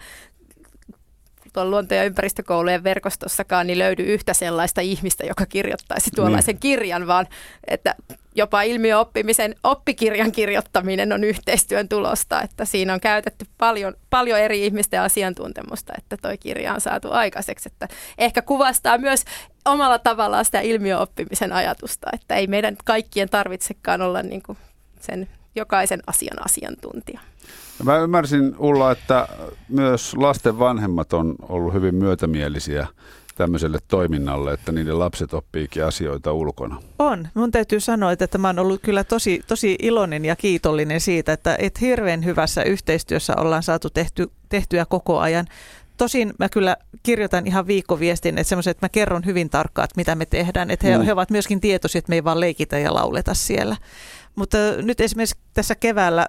[1.52, 6.60] tuolla luonto- ja ympäristökoulujen verkostossakaan niin löydy yhtä sellaista ihmistä, joka kirjoittaisi tuollaisen niin.
[6.60, 7.26] kirjan, vaan
[7.66, 7.94] että
[8.34, 15.00] jopa ilmiöoppimisen oppikirjan kirjoittaminen on yhteistyön tulosta, että siinä on käytetty paljon, paljon eri ihmisten
[15.00, 17.88] asiantuntemusta, että toi kirja on saatu aikaiseksi, että
[18.18, 19.24] ehkä kuvastaa myös
[19.64, 24.58] omalla tavallaan sitä ilmiöoppimisen ajatusta, että ei meidän kaikkien tarvitsekaan olla niin kuin
[25.00, 27.20] sen jokaisen asian asiantuntija.
[27.84, 29.28] Mä ymmärsin Ulla, että
[29.68, 32.86] myös lasten vanhemmat on ollut hyvin myötämielisiä
[33.36, 36.82] tämmöiselle toiminnalle, että niiden lapset oppiikin asioita ulkona?
[36.98, 37.28] On.
[37.34, 41.56] Mun täytyy sanoa, että tämä on ollut kyllä tosi, tosi iloinen ja kiitollinen siitä, että
[41.58, 45.46] et hirveän hyvässä yhteistyössä ollaan saatu tehty, tehtyä koko ajan.
[45.96, 50.14] Tosin mä kyllä kirjoitan ihan viikkoviestin, että semmoiset, että mä kerron hyvin tarkkaan, että mitä
[50.14, 50.70] me tehdään.
[50.70, 51.04] Että he, mm.
[51.04, 53.76] he ovat myöskin tietoisia, että me ei vaan leikitä ja lauleta siellä.
[54.34, 56.28] Mutta nyt esimerkiksi tässä keväällä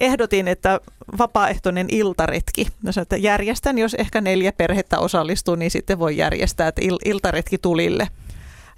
[0.00, 0.80] ehdotin, että
[1.18, 2.68] vapaaehtoinen iltaretki.
[2.82, 6.98] No sanoin, että järjestän, jos ehkä neljä perhettä osallistuu, niin sitten voi järjestää, että il-
[7.04, 8.08] iltaretki tulille.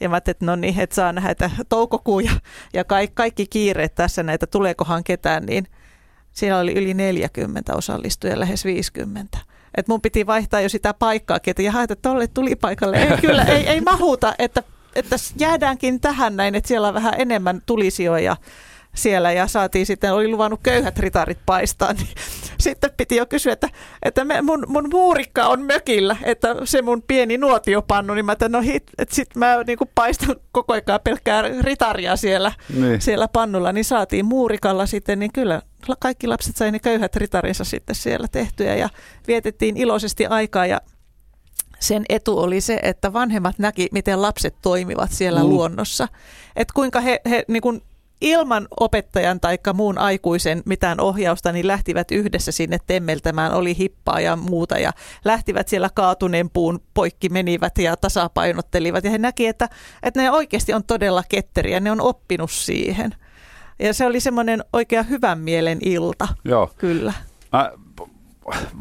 [0.01, 2.33] Ja mä että no niin, että saa nähdä, että toukokuu ja,
[2.73, 5.67] ja kaikki, kaikki kiireet tässä näitä, tuleekohan ketään, niin
[6.33, 9.39] siinä oli yli 40 osallistujaa, lähes 50.
[9.77, 12.97] Et mun piti vaihtaa jo sitä paikkaa, että jaha, että tolle tuli paikalle.
[12.97, 14.63] Ei, kyllä, ei, ei mahuta, että
[14.97, 18.37] että jäädäänkin tähän näin, että siellä on vähän enemmän tulisijoja
[18.97, 22.09] siellä ja saatiin sitten, oli luvannut köyhät ritarit paistaa, niin
[22.59, 23.69] sitten piti jo kysyä, että,
[24.03, 28.49] että me, mun, mun muurikka on mökillä, että se mun pieni nuotiopannu, niin mä että
[28.49, 33.01] no hit, että sit mä niin kuin paistan koko ajan pelkkää ritaria siellä, niin.
[33.01, 35.63] siellä pannulla, niin saatiin muurikalla sitten, niin kyllä
[35.99, 38.89] kaikki lapset sai ne köyhät ritarinsa sitten siellä tehtyä ja
[39.27, 40.81] vietettiin iloisesti aikaa ja
[41.81, 45.49] sen etu oli se, että vanhemmat näki, miten lapset toimivat siellä mm.
[45.49, 46.09] luonnossa.
[46.57, 47.83] Että kuinka he, he niin kuin
[48.20, 54.37] ilman opettajan tai muun aikuisen mitään ohjausta, niin lähtivät yhdessä sinne temmeltämään, oli hippaa ja
[54.37, 54.93] muuta ja
[55.24, 59.68] lähtivät siellä kaatuneen puun poikki menivät ja tasapainottelivat ja he näki, että,
[60.03, 63.14] että ne oikeasti on todella ketteriä, ne on oppinut siihen.
[63.79, 66.29] Ja se oli semmoinen oikea hyvän mielen ilta.
[66.45, 66.70] Joo.
[66.79, 67.12] Kyllä.
[67.53, 67.72] Mä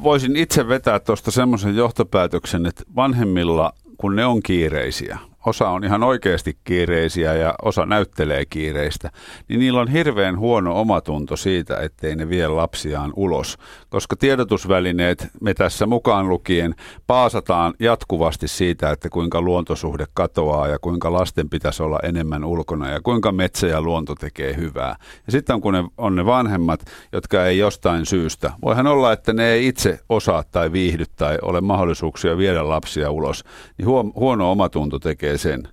[0.04, 6.04] voisin itse vetää tuosta semmoisen johtopäätöksen, että vanhemmilla, kun ne on kiireisiä, osa on ihan
[6.04, 9.12] oikeasti kiireisiä ja osa näyttelee kiireistä,
[9.50, 13.58] niin niillä on hirveän huono omatunto siitä, ettei ne vie lapsiaan ulos.
[13.90, 16.76] Koska tiedotusvälineet, me tässä mukaan lukien,
[17.08, 23.00] paasataan jatkuvasti siitä, että kuinka luontosuhde katoaa ja kuinka lasten pitäisi olla enemmän ulkona ja
[23.02, 24.96] kuinka metsä ja luonto tekee hyvää.
[25.26, 26.80] Ja sitten kun ne on ne vanhemmat,
[27.12, 31.62] jotka ei jostain syystä, voihan olla, että ne ei itse osaa tai viihdy tai ole
[31.62, 33.44] mahdollisuuksia viedä lapsia ulos,
[33.78, 35.68] niin huono omatunto tekee tekee sen.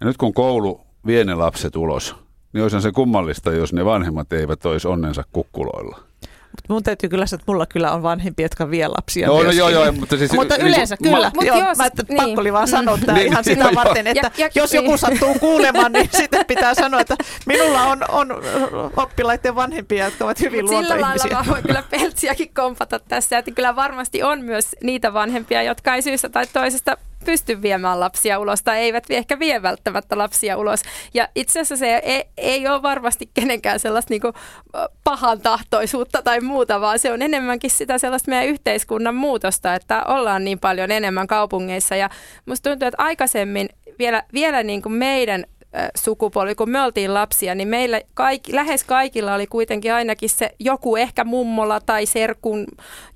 [0.00, 2.14] Ja nyt kun koulu vie ne lapset ulos,
[2.52, 6.08] niin olisi se kummallista, jos ne vanhemmat eivät olisi onnensa kukkuloilla.
[6.48, 9.50] Mutta mun täytyy kyllä sanoa, että mulla kyllä on vanhempia, jotka vie lapsia no, no,
[9.50, 11.30] joo, joo, mutta, siis, mutta niin, yleensä niin, kyllä.
[11.36, 12.16] Ma, joo, jos, mä, että niin.
[12.16, 14.88] pakko oli vaan sanoa tämä niin, ihan sitä niin, varten, että ja, ja, jos joku
[14.88, 14.98] niin.
[14.98, 18.28] sattuu kuulemaan, niin sitten pitää sanoa, että minulla on, on
[18.96, 21.22] oppilaiden vanhempia, jotka ovat hyvin Mut luontoihmisiä.
[21.22, 25.94] Sillä lailla voin kyllä Peltsiäkin kompata tässä, että kyllä varmasti on myös niitä vanhempia, jotka
[25.94, 26.96] ei syystä tai toisesta
[27.28, 30.82] pysty viemään lapsia ulos tai eivät ehkä vie välttämättä lapsia ulos.
[31.14, 34.22] Ja itse asiassa se ei, ei ole varmasti kenenkään sellaista niin
[35.04, 40.44] pahan tahtoisuutta tai muuta, vaan se on enemmänkin sitä sellaista meidän yhteiskunnan muutosta, että ollaan
[40.44, 41.96] niin paljon enemmän kaupungeissa.
[41.96, 42.10] Ja
[42.46, 43.68] musta tuntuu, että aikaisemmin
[43.98, 45.44] vielä, vielä niin kuin meidän
[45.96, 50.96] sukupolvi, kun me oltiin lapsia, niin meillä kaikki, lähes kaikilla oli kuitenkin ainakin se joku
[50.96, 52.66] ehkä mummola tai serkun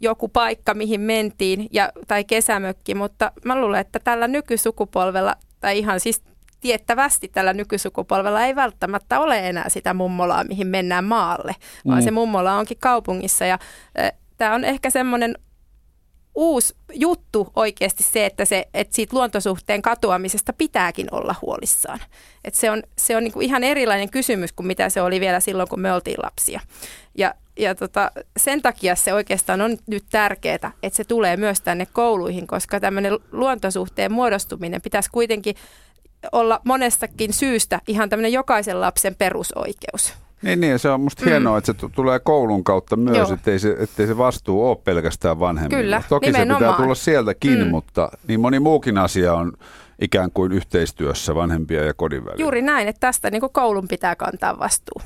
[0.01, 6.01] joku paikka, mihin mentiin, ja, tai kesämökki, mutta mä luulen, että tällä nykysukupolvella, tai ihan
[6.01, 6.23] siis
[6.61, 11.55] tiettävästi tällä nykysukupolvella ei välttämättä ole enää sitä mummolaa, mihin mennään maalle,
[11.87, 12.05] vaan mm.
[12.05, 13.59] se mummola onkin kaupungissa, ja
[14.01, 15.35] äh, tämä on ehkä semmoinen
[16.35, 22.01] uusi juttu oikeasti se, että, se, että siitä luontosuhteen katoamisesta pitääkin olla huolissaan.
[22.45, 25.41] Et se on, se on niin kuin ihan erilainen kysymys kuin mitä se oli vielä
[25.41, 26.61] silloin, kun me oltiin lapsia.
[27.15, 31.87] Ja, ja tota, sen takia se oikeastaan on nyt tärkeää, että se tulee myös tänne
[31.93, 35.57] kouluihin, koska tämmöinen luontosuhteen muodostuminen pitäisi kuitenkin
[36.33, 40.15] olla monestakin syystä ihan tämmöinen jokaisen lapsen perusoikeus.
[40.43, 41.29] Niin, niin, se on musta mm.
[41.29, 45.41] hienoa, että se t- tulee koulun kautta myös, ettei se, ettei se vastuu ole pelkästään
[45.41, 45.83] vanhemmilla.
[45.83, 46.59] Kyllä, Toki nimenomaan.
[46.61, 47.69] se pitää tulla sieltäkin, Mm.
[47.71, 49.53] mutta niin moni muukin asia on
[50.01, 52.43] ikään kuin yhteistyössä vanhempia ja kodin välillä.
[52.43, 55.03] Juuri näin, että tästä niin koulun pitää kantaa vastuu.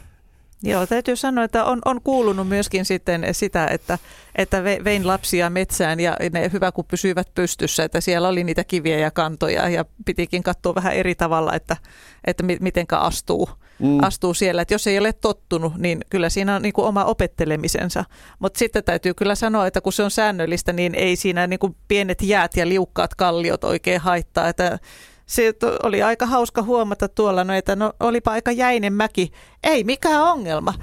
[0.62, 3.98] Joo, täytyy sanoa, että on, on kuulunut myöskin sitten sitä, että,
[4.34, 8.64] että ve- vein lapsia metsään ja ne hyvä kun pysyivät pystyssä, että siellä oli niitä
[8.64, 11.76] kiviä ja kantoja ja pitikin katsoa vähän eri tavalla, että,
[12.24, 13.48] että mi- mitenkä astuu,
[13.78, 14.02] mm.
[14.02, 14.62] astuu siellä.
[14.62, 18.04] Että jos ei ole tottunut, niin kyllä siinä on niin kuin oma opettelemisensa.
[18.38, 21.76] Mutta sitten täytyy kyllä sanoa, että kun se on säännöllistä, niin ei siinä niin kuin
[21.88, 24.78] pienet jäät ja liukkaat kalliot oikein haittaa, että
[25.26, 29.32] se oli aika hauska huomata tuolla, no, että no, olipa aika jäinen mäki.
[29.64, 30.74] Ei mikään ongelma.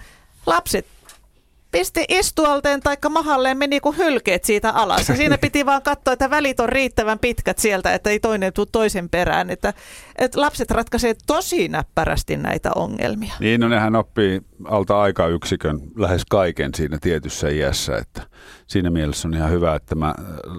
[0.46, 0.86] Lapset
[1.74, 5.10] pisti istualteen tai mahalleen meni kuin hylkeet siitä alas.
[5.10, 8.68] Ja siinä piti vaan katsoa, että välit on riittävän pitkät sieltä, että ei toinen tule
[8.72, 9.50] toisen perään.
[9.50, 9.74] Että,
[10.18, 13.34] että lapset ratkaisee tosi näppärästi näitä ongelmia.
[13.40, 18.22] Niin, no nehän oppii alta aikayksikön lähes kaiken siinä tietyssä iässä, että
[18.68, 20.16] siinä mielessä on ihan hyvä, että tämä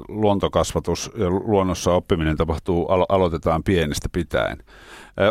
[0.08, 4.58] luontokasvatus ja luonnossa oppiminen tapahtuu, alo- aloitetaan pienestä pitäen.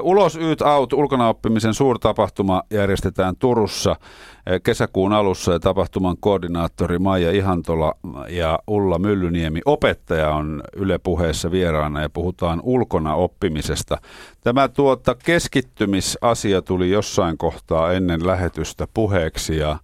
[0.01, 3.95] Ulos Yt Out ulkonaoppimisen suurtapahtuma järjestetään Turussa
[4.63, 7.93] kesäkuun alussa ja tapahtuman koordinaattori Maija Ihantola
[8.29, 13.97] ja Ulla Myllyniemi opettaja on Yle puheessa vieraana ja puhutaan ulkona oppimisesta.
[14.41, 19.77] Tämä tuota keskittymisasia tuli jossain kohtaa ennen lähetystä puheeksi ja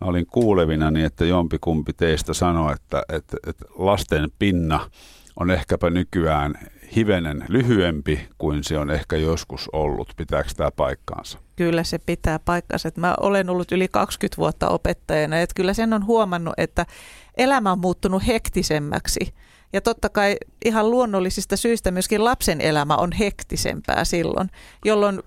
[0.00, 4.80] mä olin kuulevinani, että jompikumpi teistä sanoi, että, että, että lasten pinna
[5.36, 6.54] on ehkäpä nykyään
[6.96, 10.12] hivenen lyhyempi kuin se on ehkä joskus ollut.
[10.16, 11.38] Pitääkö tämä paikkaansa?
[11.56, 12.88] Kyllä se pitää paikkansa.
[12.88, 16.86] Että Mä olen ollut yli 20 vuotta opettajana, että kyllä sen on huomannut, että
[17.36, 19.34] elämä on muuttunut hektisemmäksi.
[19.72, 24.50] Ja totta kai ihan luonnollisista syistä myöskin lapsen elämä on hektisempää silloin,
[24.84, 25.22] jolloin,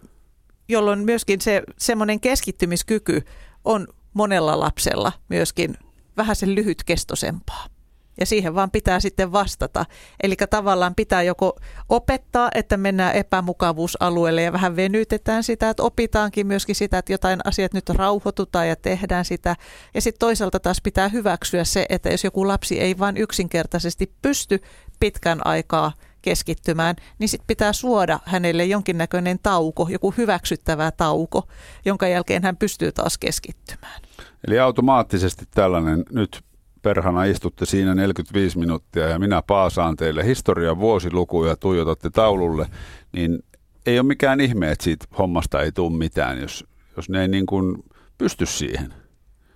[0.70, 3.22] jolloin myöskin se semmoinen keskittymiskyky
[3.64, 5.78] on monella lapsella myöskin
[6.18, 7.75] vähän sen lyhytkestoisempaa.
[8.20, 9.86] Ja siihen vaan pitää sitten vastata.
[10.24, 11.60] Eli tavallaan pitää joko
[11.90, 17.74] opettaa, että mennään epämukavuusalueelle ja vähän venytetään sitä, että opitaankin myöskin sitä, että jotain asiat
[17.74, 19.56] nyt rauhoitutaan ja tehdään sitä.
[19.94, 24.62] Ja sitten toisaalta taas pitää hyväksyä se, että jos joku lapsi ei vain yksinkertaisesti pysty
[25.00, 25.92] pitkän aikaa
[26.22, 31.48] keskittymään, niin sitten pitää suoda hänelle jonkinnäköinen tauko, joku hyväksyttävä tauko,
[31.86, 34.02] jonka jälkeen hän pystyy taas keskittymään.
[34.48, 36.42] Eli automaattisesti tällainen nyt
[36.86, 42.68] perhana istutte siinä 45 minuuttia ja minä paasaan teille historian vuosilukuja, tuijotatte taululle,
[43.12, 43.40] niin
[43.86, 46.66] ei ole mikään ihme, että siitä hommasta ei tule mitään, jos,
[46.98, 47.84] jos ne ei niin kuin
[48.18, 48.94] pysty siihen.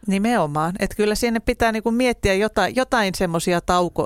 [0.08, 0.74] Nimenomaan.
[0.80, 3.60] Että kyllä sinne pitää niinku miettiä jotain, jotain semmoisia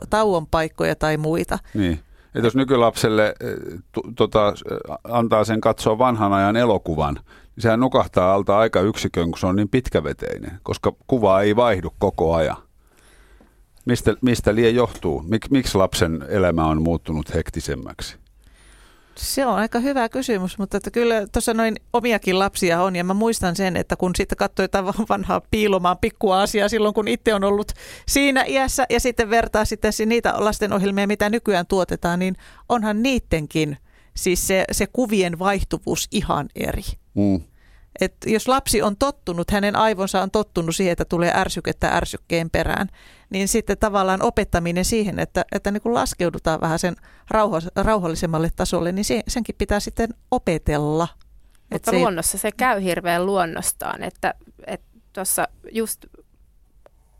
[0.09, 1.59] tauon paikkoja tai muita.
[1.73, 1.99] Niin.
[2.35, 3.79] Että jos nykylapselle eh,
[4.15, 9.39] tota, eh, antaa sen katsoa vanhan ajan elokuvan, niin sehän nukahtaa alta aika yksikön, kun
[9.39, 12.57] se on niin pitkäveteinen, koska kuva ei vaihdu koko ajan.
[13.85, 15.23] Mistä, mistä lie johtuu?
[15.27, 18.15] Mik, miksi lapsen elämä on muuttunut hektisemmäksi?
[19.15, 23.13] Se on aika hyvä kysymys, mutta että kyllä tuossa noin omiakin lapsia on ja mä
[23.13, 27.43] muistan sen, että kun sitten katsoi jotain vanhaa piilomaan pikkua asiaa silloin, kun itse on
[27.43, 27.71] ollut
[28.07, 32.35] siinä iässä ja sitten vertaa sitten niitä lastenohjelmia, mitä nykyään tuotetaan, niin
[32.69, 33.77] onhan niidenkin
[34.15, 36.83] siis se, se kuvien vaihtuvuus ihan eri.
[37.13, 37.41] Mm.
[38.01, 42.87] Et jos lapsi on tottunut, hänen aivonsa on tottunut siihen, että tulee ärsykettä ärsykkeen perään,
[43.29, 46.95] niin sitten tavallaan opettaminen siihen, että, että niin kun laskeudutaan vähän sen
[47.29, 51.07] rauho, rauhallisemmalle tasolle, niin se, senkin pitää sitten opetella.
[51.73, 54.33] Mutta se luonnossa se käy hirveän luonnostaan, että
[55.13, 56.05] tuossa just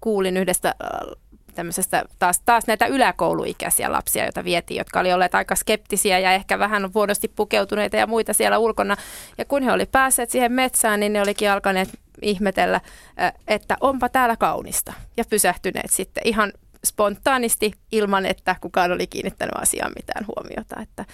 [0.02, 0.76] kuulin yhdestä
[1.54, 6.60] tämmöisestä taas, taas näitä yläkouluikäisiä lapsia, joita vietiin, jotka oli olleet aika skeptisiä ja ehkä
[6.60, 8.96] vähän vuodosti pukeutuneita ja muita siellä ulkona.
[9.38, 11.90] Ja kun he oli päässeet siihen metsään, niin ne olikin alkaneet
[12.22, 12.82] ihmetellä,
[13.48, 16.54] että onpa täällä kaunista ja pysähtyneet sitten ihan
[16.86, 20.82] spontaanisti ilman, että kukaan oli kiinnittänyt asiaan mitään huomiota.
[20.82, 21.06] Että,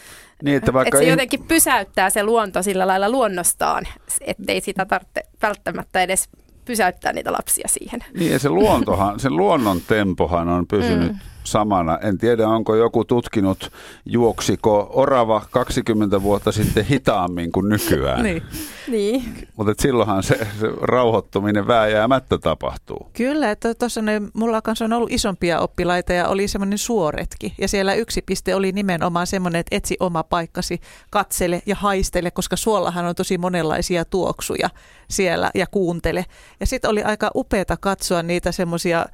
[0.43, 3.87] niin, että, vaikka että se jotenkin pysäyttää se luonto sillä lailla luonnostaan,
[4.21, 6.29] ettei sitä tarvitse välttämättä edes
[6.69, 7.99] pysäyttää niitä lapsia siihen.
[8.13, 11.19] Niin ja se luontohan, se luonnon tempohan on pysynyt mm.
[11.43, 11.97] Samana.
[11.97, 13.71] En tiedä, onko joku tutkinut,
[14.05, 18.23] juoksiko orava 20 vuotta sitten hitaammin kuin nykyään.
[18.29, 18.43] Niin.
[18.87, 19.47] Niin.
[19.55, 23.09] Mutta silloinhan se, se rauhoittuminen vääjäämättä tapahtuu.
[23.13, 24.01] Kyllä, että tuossa
[24.33, 27.53] mulla kanssa on ollut isompia oppilaita ja oli semmoinen suoretki.
[27.57, 32.55] Ja siellä yksi piste oli nimenomaan semmoinen, että etsi oma paikkasi, katsele ja haistele, koska
[32.55, 34.69] suollahan on tosi monenlaisia tuoksuja
[35.09, 36.25] siellä ja kuuntele.
[36.59, 39.05] Ja sitten oli aika upeata katsoa niitä semmoisia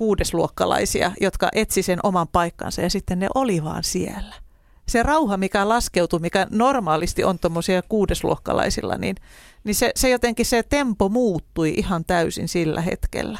[0.00, 4.34] kuudesluokkalaisia, jotka etsi sen oman paikkansa ja sitten ne oli vaan siellä.
[4.88, 9.16] Se rauha, mikä laskeutuu, mikä normaalisti on tuommoisia kuudesluokkalaisilla, niin,
[9.64, 13.38] niin se, se jotenkin se tempo muuttui ihan täysin sillä hetkellä.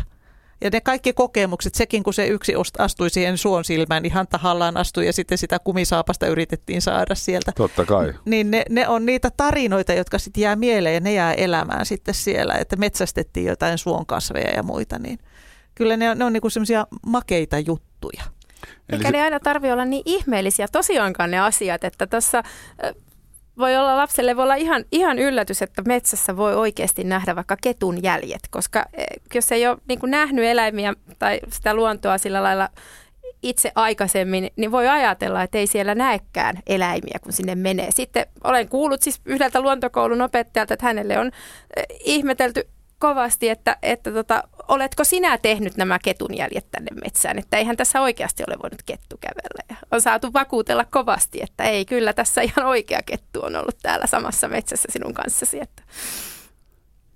[0.60, 5.06] Ja ne kaikki kokemukset, sekin kun se yksi astui siihen suon silmään, ihan tahallaan astui
[5.06, 7.52] ja sitten sitä kumisaapasta yritettiin saada sieltä.
[7.52, 8.14] Totta kai.
[8.24, 12.14] Niin ne, ne on niitä tarinoita, jotka sitten jää mieleen ja ne jää elämään sitten
[12.14, 14.98] siellä, että metsästettiin jotain suonkasveja ja muita.
[14.98, 15.18] Niin
[15.80, 18.22] kyllä ne on, ne on niinku semmoisia makeita juttuja.
[18.92, 19.10] Eikä se...
[19.10, 22.42] ne aina tarvi olla niin ihmeellisiä tosiaankaan ne asiat, että tuossa
[23.58, 28.02] voi olla lapselle voi olla ihan, ihan yllätys, että metsässä voi oikeasti nähdä vaikka ketun
[28.02, 28.84] jäljet, koska
[29.34, 32.68] jos ei ole niin kuin nähnyt eläimiä tai sitä luontoa sillä lailla
[33.42, 37.90] itse aikaisemmin, niin voi ajatella, että ei siellä näekään eläimiä, kun sinne menee.
[37.90, 41.30] Sitten olen kuullut siis yhdeltä luontokoulun opettajalta, että hänelle on
[42.04, 42.68] ihmetelty
[43.00, 48.42] kovasti, että, että tota, oletko sinä tehnyt nämä ketunjäljet tänne metsään, että eihän tässä oikeasti
[48.48, 49.64] ole voinut kettu kävellä.
[49.68, 54.06] Ja on saatu vakuutella kovasti, että ei, kyllä tässä ihan oikea kettu on ollut täällä
[54.06, 55.60] samassa metsässä sinun kanssasi.
[55.60, 55.82] Että.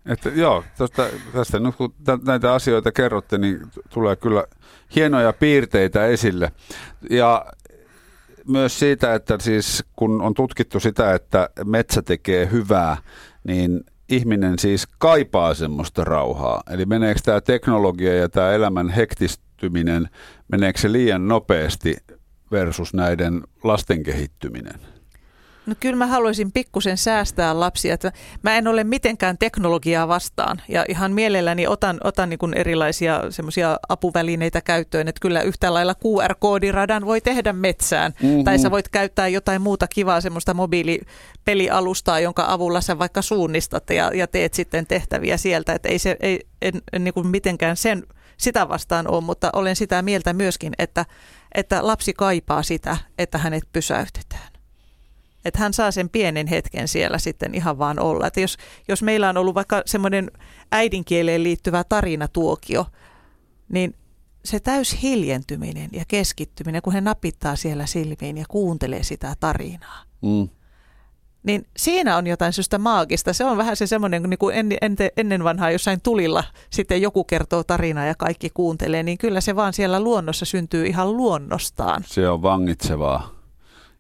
[0.07, 1.95] Että joo, tosta, tästä nyt kun
[2.27, 4.45] näitä asioita kerrotte, niin tulee kyllä
[4.95, 6.53] hienoja piirteitä esille.
[7.11, 7.47] Ja
[8.49, 12.97] myös siitä, että siis kun on tutkittu sitä, että metsä tekee hyvää,
[13.45, 13.85] niin
[14.17, 16.63] ihminen siis kaipaa semmoista rauhaa?
[16.71, 20.09] Eli meneekö tämä teknologia ja tämä elämän hektistyminen,
[20.49, 21.97] meneekö se liian nopeasti
[22.51, 24.94] versus näiden lasten kehittyminen?
[25.67, 27.95] No kyllä mä haluaisin pikkusen säästää lapsia.
[27.95, 28.13] Että
[28.43, 34.61] mä en ole mitenkään teknologiaa vastaan ja ihan mielelläni otan, otan niin erilaisia semmoisia apuvälineitä
[34.61, 38.13] käyttöön, että kyllä yhtä lailla QR-koodiradan voi tehdä metsään.
[38.23, 38.45] Mm-hmm.
[38.45, 44.11] Tai sä voit käyttää jotain muuta kivaa semmoista mobiilipelialustaa, jonka avulla sä vaikka suunnistat ja,
[44.15, 45.73] ja teet sitten tehtäviä sieltä.
[45.73, 48.03] Että ei se ei, en, en niin kuin mitenkään sen,
[48.37, 51.07] sitä vastaan ole, mutta olen sitä mieltä myöskin, että,
[51.55, 54.34] että lapsi kaipaa sitä, että hänet pysäytetään.
[55.45, 58.27] Että hän saa sen pienen hetken siellä sitten ihan vaan olla.
[58.27, 58.57] Että jos,
[58.89, 60.31] jos meillä on ollut vaikka semmoinen
[60.73, 62.87] äidinkieleen liittyvä tarinatuokio,
[63.69, 63.95] niin
[64.45, 70.03] se täys hiljentyminen ja keskittyminen, kun he napittaa siellä silmiin ja kuuntelee sitä tarinaa.
[70.23, 70.49] Mm.
[71.43, 73.33] Niin siinä on jotain syystä maagista.
[73.33, 74.79] Se on vähän se semmoinen, niin kuin ennen,
[75.17, 79.73] ennen vanhaa jossain tulilla sitten joku kertoo tarinaa ja kaikki kuuntelee, niin kyllä se vaan
[79.73, 82.05] siellä luonnossa syntyy ihan luonnostaan.
[82.07, 83.44] Se on vangitsevaa.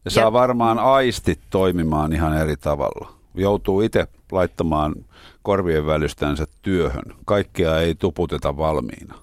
[0.05, 3.13] Ja saa varmaan aistit toimimaan ihan eri tavalla.
[3.35, 4.95] Joutuu itse laittamaan
[5.43, 7.17] korvien välystänsä työhön.
[7.25, 9.15] Kaikkea ei tuputeta valmiina.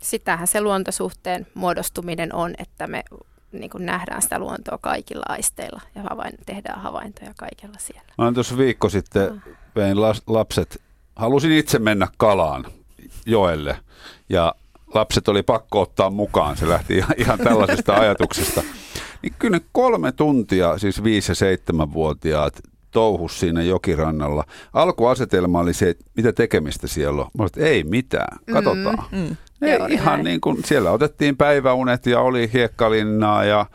[0.00, 3.04] Sitähän se luontosuhteen muodostuminen on, että me
[3.52, 8.12] niin kuin nähdään sitä luontoa kaikilla aisteilla ja havain, tehdään havaintoja kaikella siellä.
[8.18, 9.38] Mä tuossa viikko sitten ah.
[9.76, 10.82] vein lapset,
[11.16, 12.64] halusin itse mennä kalaan
[13.26, 13.78] joelle
[14.28, 14.54] ja
[14.94, 16.56] lapset oli pakko ottaa mukaan.
[16.56, 18.62] Se lähti ihan, ihan tällaisesta ajatuksesta.
[19.26, 22.60] Niin kyllä ne kolme tuntia, siis viisi- ja seitsemänvuotiaat,
[22.90, 24.44] touhus siinä jokirannalla.
[24.72, 27.30] Alkuasetelma oli se, että mitä tekemistä siellä on.
[27.38, 28.98] Mä että ei mitään, katsotaan.
[29.12, 29.36] Mm, mm.
[29.60, 33.66] Ne ihan niin kuin, siellä otettiin päiväunet ja oli hiekkalinnaa ja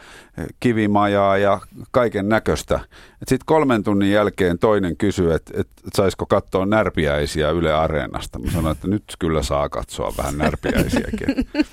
[0.60, 1.60] kivimajaa ja
[1.92, 2.80] kaiken näköistä.
[3.18, 8.40] Sitten kolmen tunnin jälkeen toinen kysyi, että et, et saisiko katsoa närpiäisiä Yle Areenasta.
[8.40, 11.28] Mä sanoin, että nyt kyllä saa katsoa vähän närpiäisiäkin.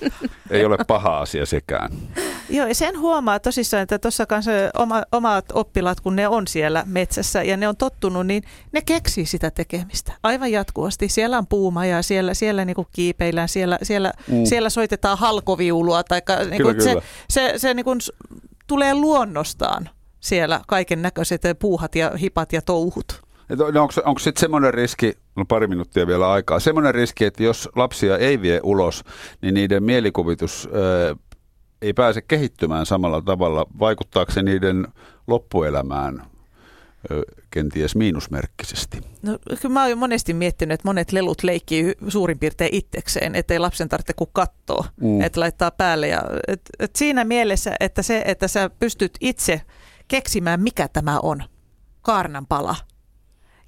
[0.51, 1.91] Ei ole paha asia sekään.
[2.51, 6.83] Joo, ja sen huomaa tosissaan, että tuossa kanssa oma, omat oppilaat, kun ne on siellä
[6.87, 8.43] metsässä ja ne on tottunut, niin
[8.73, 11.09] ne keksii sitä tekemistä aivan jatkuvasti.
[11.09, 13.98] Siellä on puumaja, siellä, siellä niinku kiipeillään, siellä, siellä,
[14.29, 14.45] mm.
[14.45, 16.03] siellä soitetaan halkoviulua.
[16.03, 17.03] Taikka, niinku, kyllä, kyllä.
[17.31, 17.91] Se, se, se niinku
[18.67, 19.89] tulee luonnostaan
[20.21, 23.23] siellä kaiken näköiset puuhat ja hipat ja touhut.
[23.49, 27.69] No, onko, onko sitten semmoinen riski, no pari minuuttia vielä aikaa, semmoinen riski, että jos
[27.77, 29.05] lapsia ei vie ulos,
[29.43, 31.17] niin niiden mielikuvitus ö,
[31.83, 33.67] ei pääse kehittymään samalla tavalla.
[33.79, 34.89] Vaikuttaako se niiden
[35.27, 36.23] loppuelämään
[37.11, 39.01] ö, kenties miinusmerkkisesti?
[39.23, 43.89] No kyllä mä oon monesti miettinyt, että monet lelut leikkii suurin piirtein itsekseen, ettei lapsen
[43.89, 45.21] tarvitse kuin katsoa, mm.
[45.21, 46.09] että laittaa päälle.
[46.09, 49.63] Ja, et, et siinä mielessä, että se, että sä pystyt itse
[50.09, 51.45] keksimään, mikä tämä on,
[52.03, 52.77] kaarnan pala,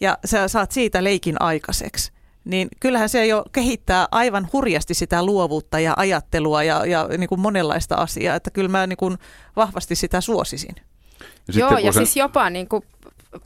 [0.00, 2.12] ja sä saat siitä leikin aikaiseksi,
[2.44, 7.40] niin kyllähän se jo kehittää aivan hurjasti sitä luovuutta ja ajattelua ja, ja niin kuin
[7.40, 9.18] monenlaista asiaa, että kyllä mä niin kuin
[9.56, 10.74] vahvasti sitä suosisin.
[11.54, 12.06] Ja Joo, ja sen...
[12.06, 12.82] siis jopa niin kuin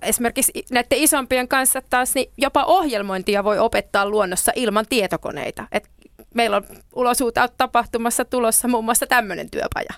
[0.03, 5.67] esimerkiksi näiden isompien kanssa taas, niin jopa ohjelmointia voi opettaa luonnossa ilman tietokoneita.
[5.73, 5.89] Et
[6.35, 6.65] meillä on
[6.95, 9.91] ulosuuta tapahtumassa tulossa muun muassa tämmöinen työpaja.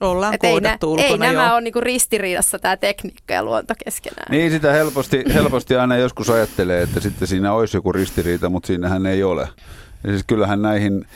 [0.00, 4.26] Ollaan Et ei, nä, ulkona, ei nämä ole niinku ristiriidassa tämä tekniikka ja luonto keskenään.
[4.30, 9.06] Niin sitä helposti, helposti aina joskus ajattelee, että sitten siinä olisi joku ristiriita, mutta siinähän
[9.06, 9.48] ei ole.
[10.04, 11.06] Ja siis kyllähän näihin,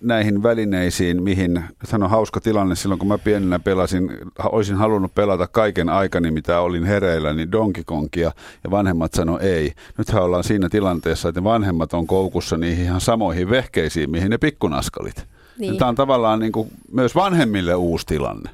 [0.00, 5.88] näihin välineisiin, mihin, on hauska tilanne silloin, kun mä pienenä pelasin, olisin halunnut pelata kaiken
[5.88, 8.32] aikani, mitä olin hereillä, niin Donkey Kongia,
[8.64, 9.72] ja vanhemmat sanoi ei.
[9.98, 15.26] Nythän ollaan siinä tilanteessa, että vanhemmat on koukussa niihin ihan samoihin vehkeisiin, mihin ne pikkunaskalit.
[15.58, 15.78] Niin.
[15.78, 18.50] Tämä on tavallaan niin kuin myös vanhemmille uusi tilanne.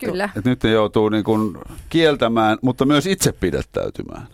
[0.00, 0.28] Kyllä.
[0.36, 1.58] Et nyt ne joutuu niin kuin
[1.88, 4.26] kieltämään, mutta myös itse pidättäytymään.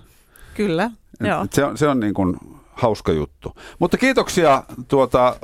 [0.54, 0.90] Kyllä,
[1.20, 1.44] et, joo.
[1.44, 2.36] Et se on, se on niin kuin
[2.72, 3.52] hauska juttu.
[3.78, 5.36] Mutta kiitoksia tuota,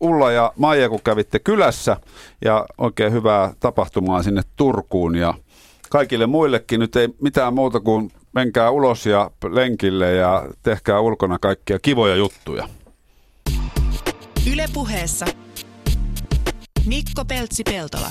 [0.00, 1.96] Ulla ja Maija, kun kävitte kylässä
[2.44, 5.34] ja oikein hyvää tapahtumaa sinne Turkuun ja
[5.90, 11.78] kaikille muillekin nyt ei mitään muuta kuin menkää ulos ja lenkille ja tehkää ulkona kaikkia
[11.78, 12.68] kivoja juttuja.
[14.52, 15.26] Ylepuheessa
[16.86, 18.10] Mikko Peltsi-Peltola.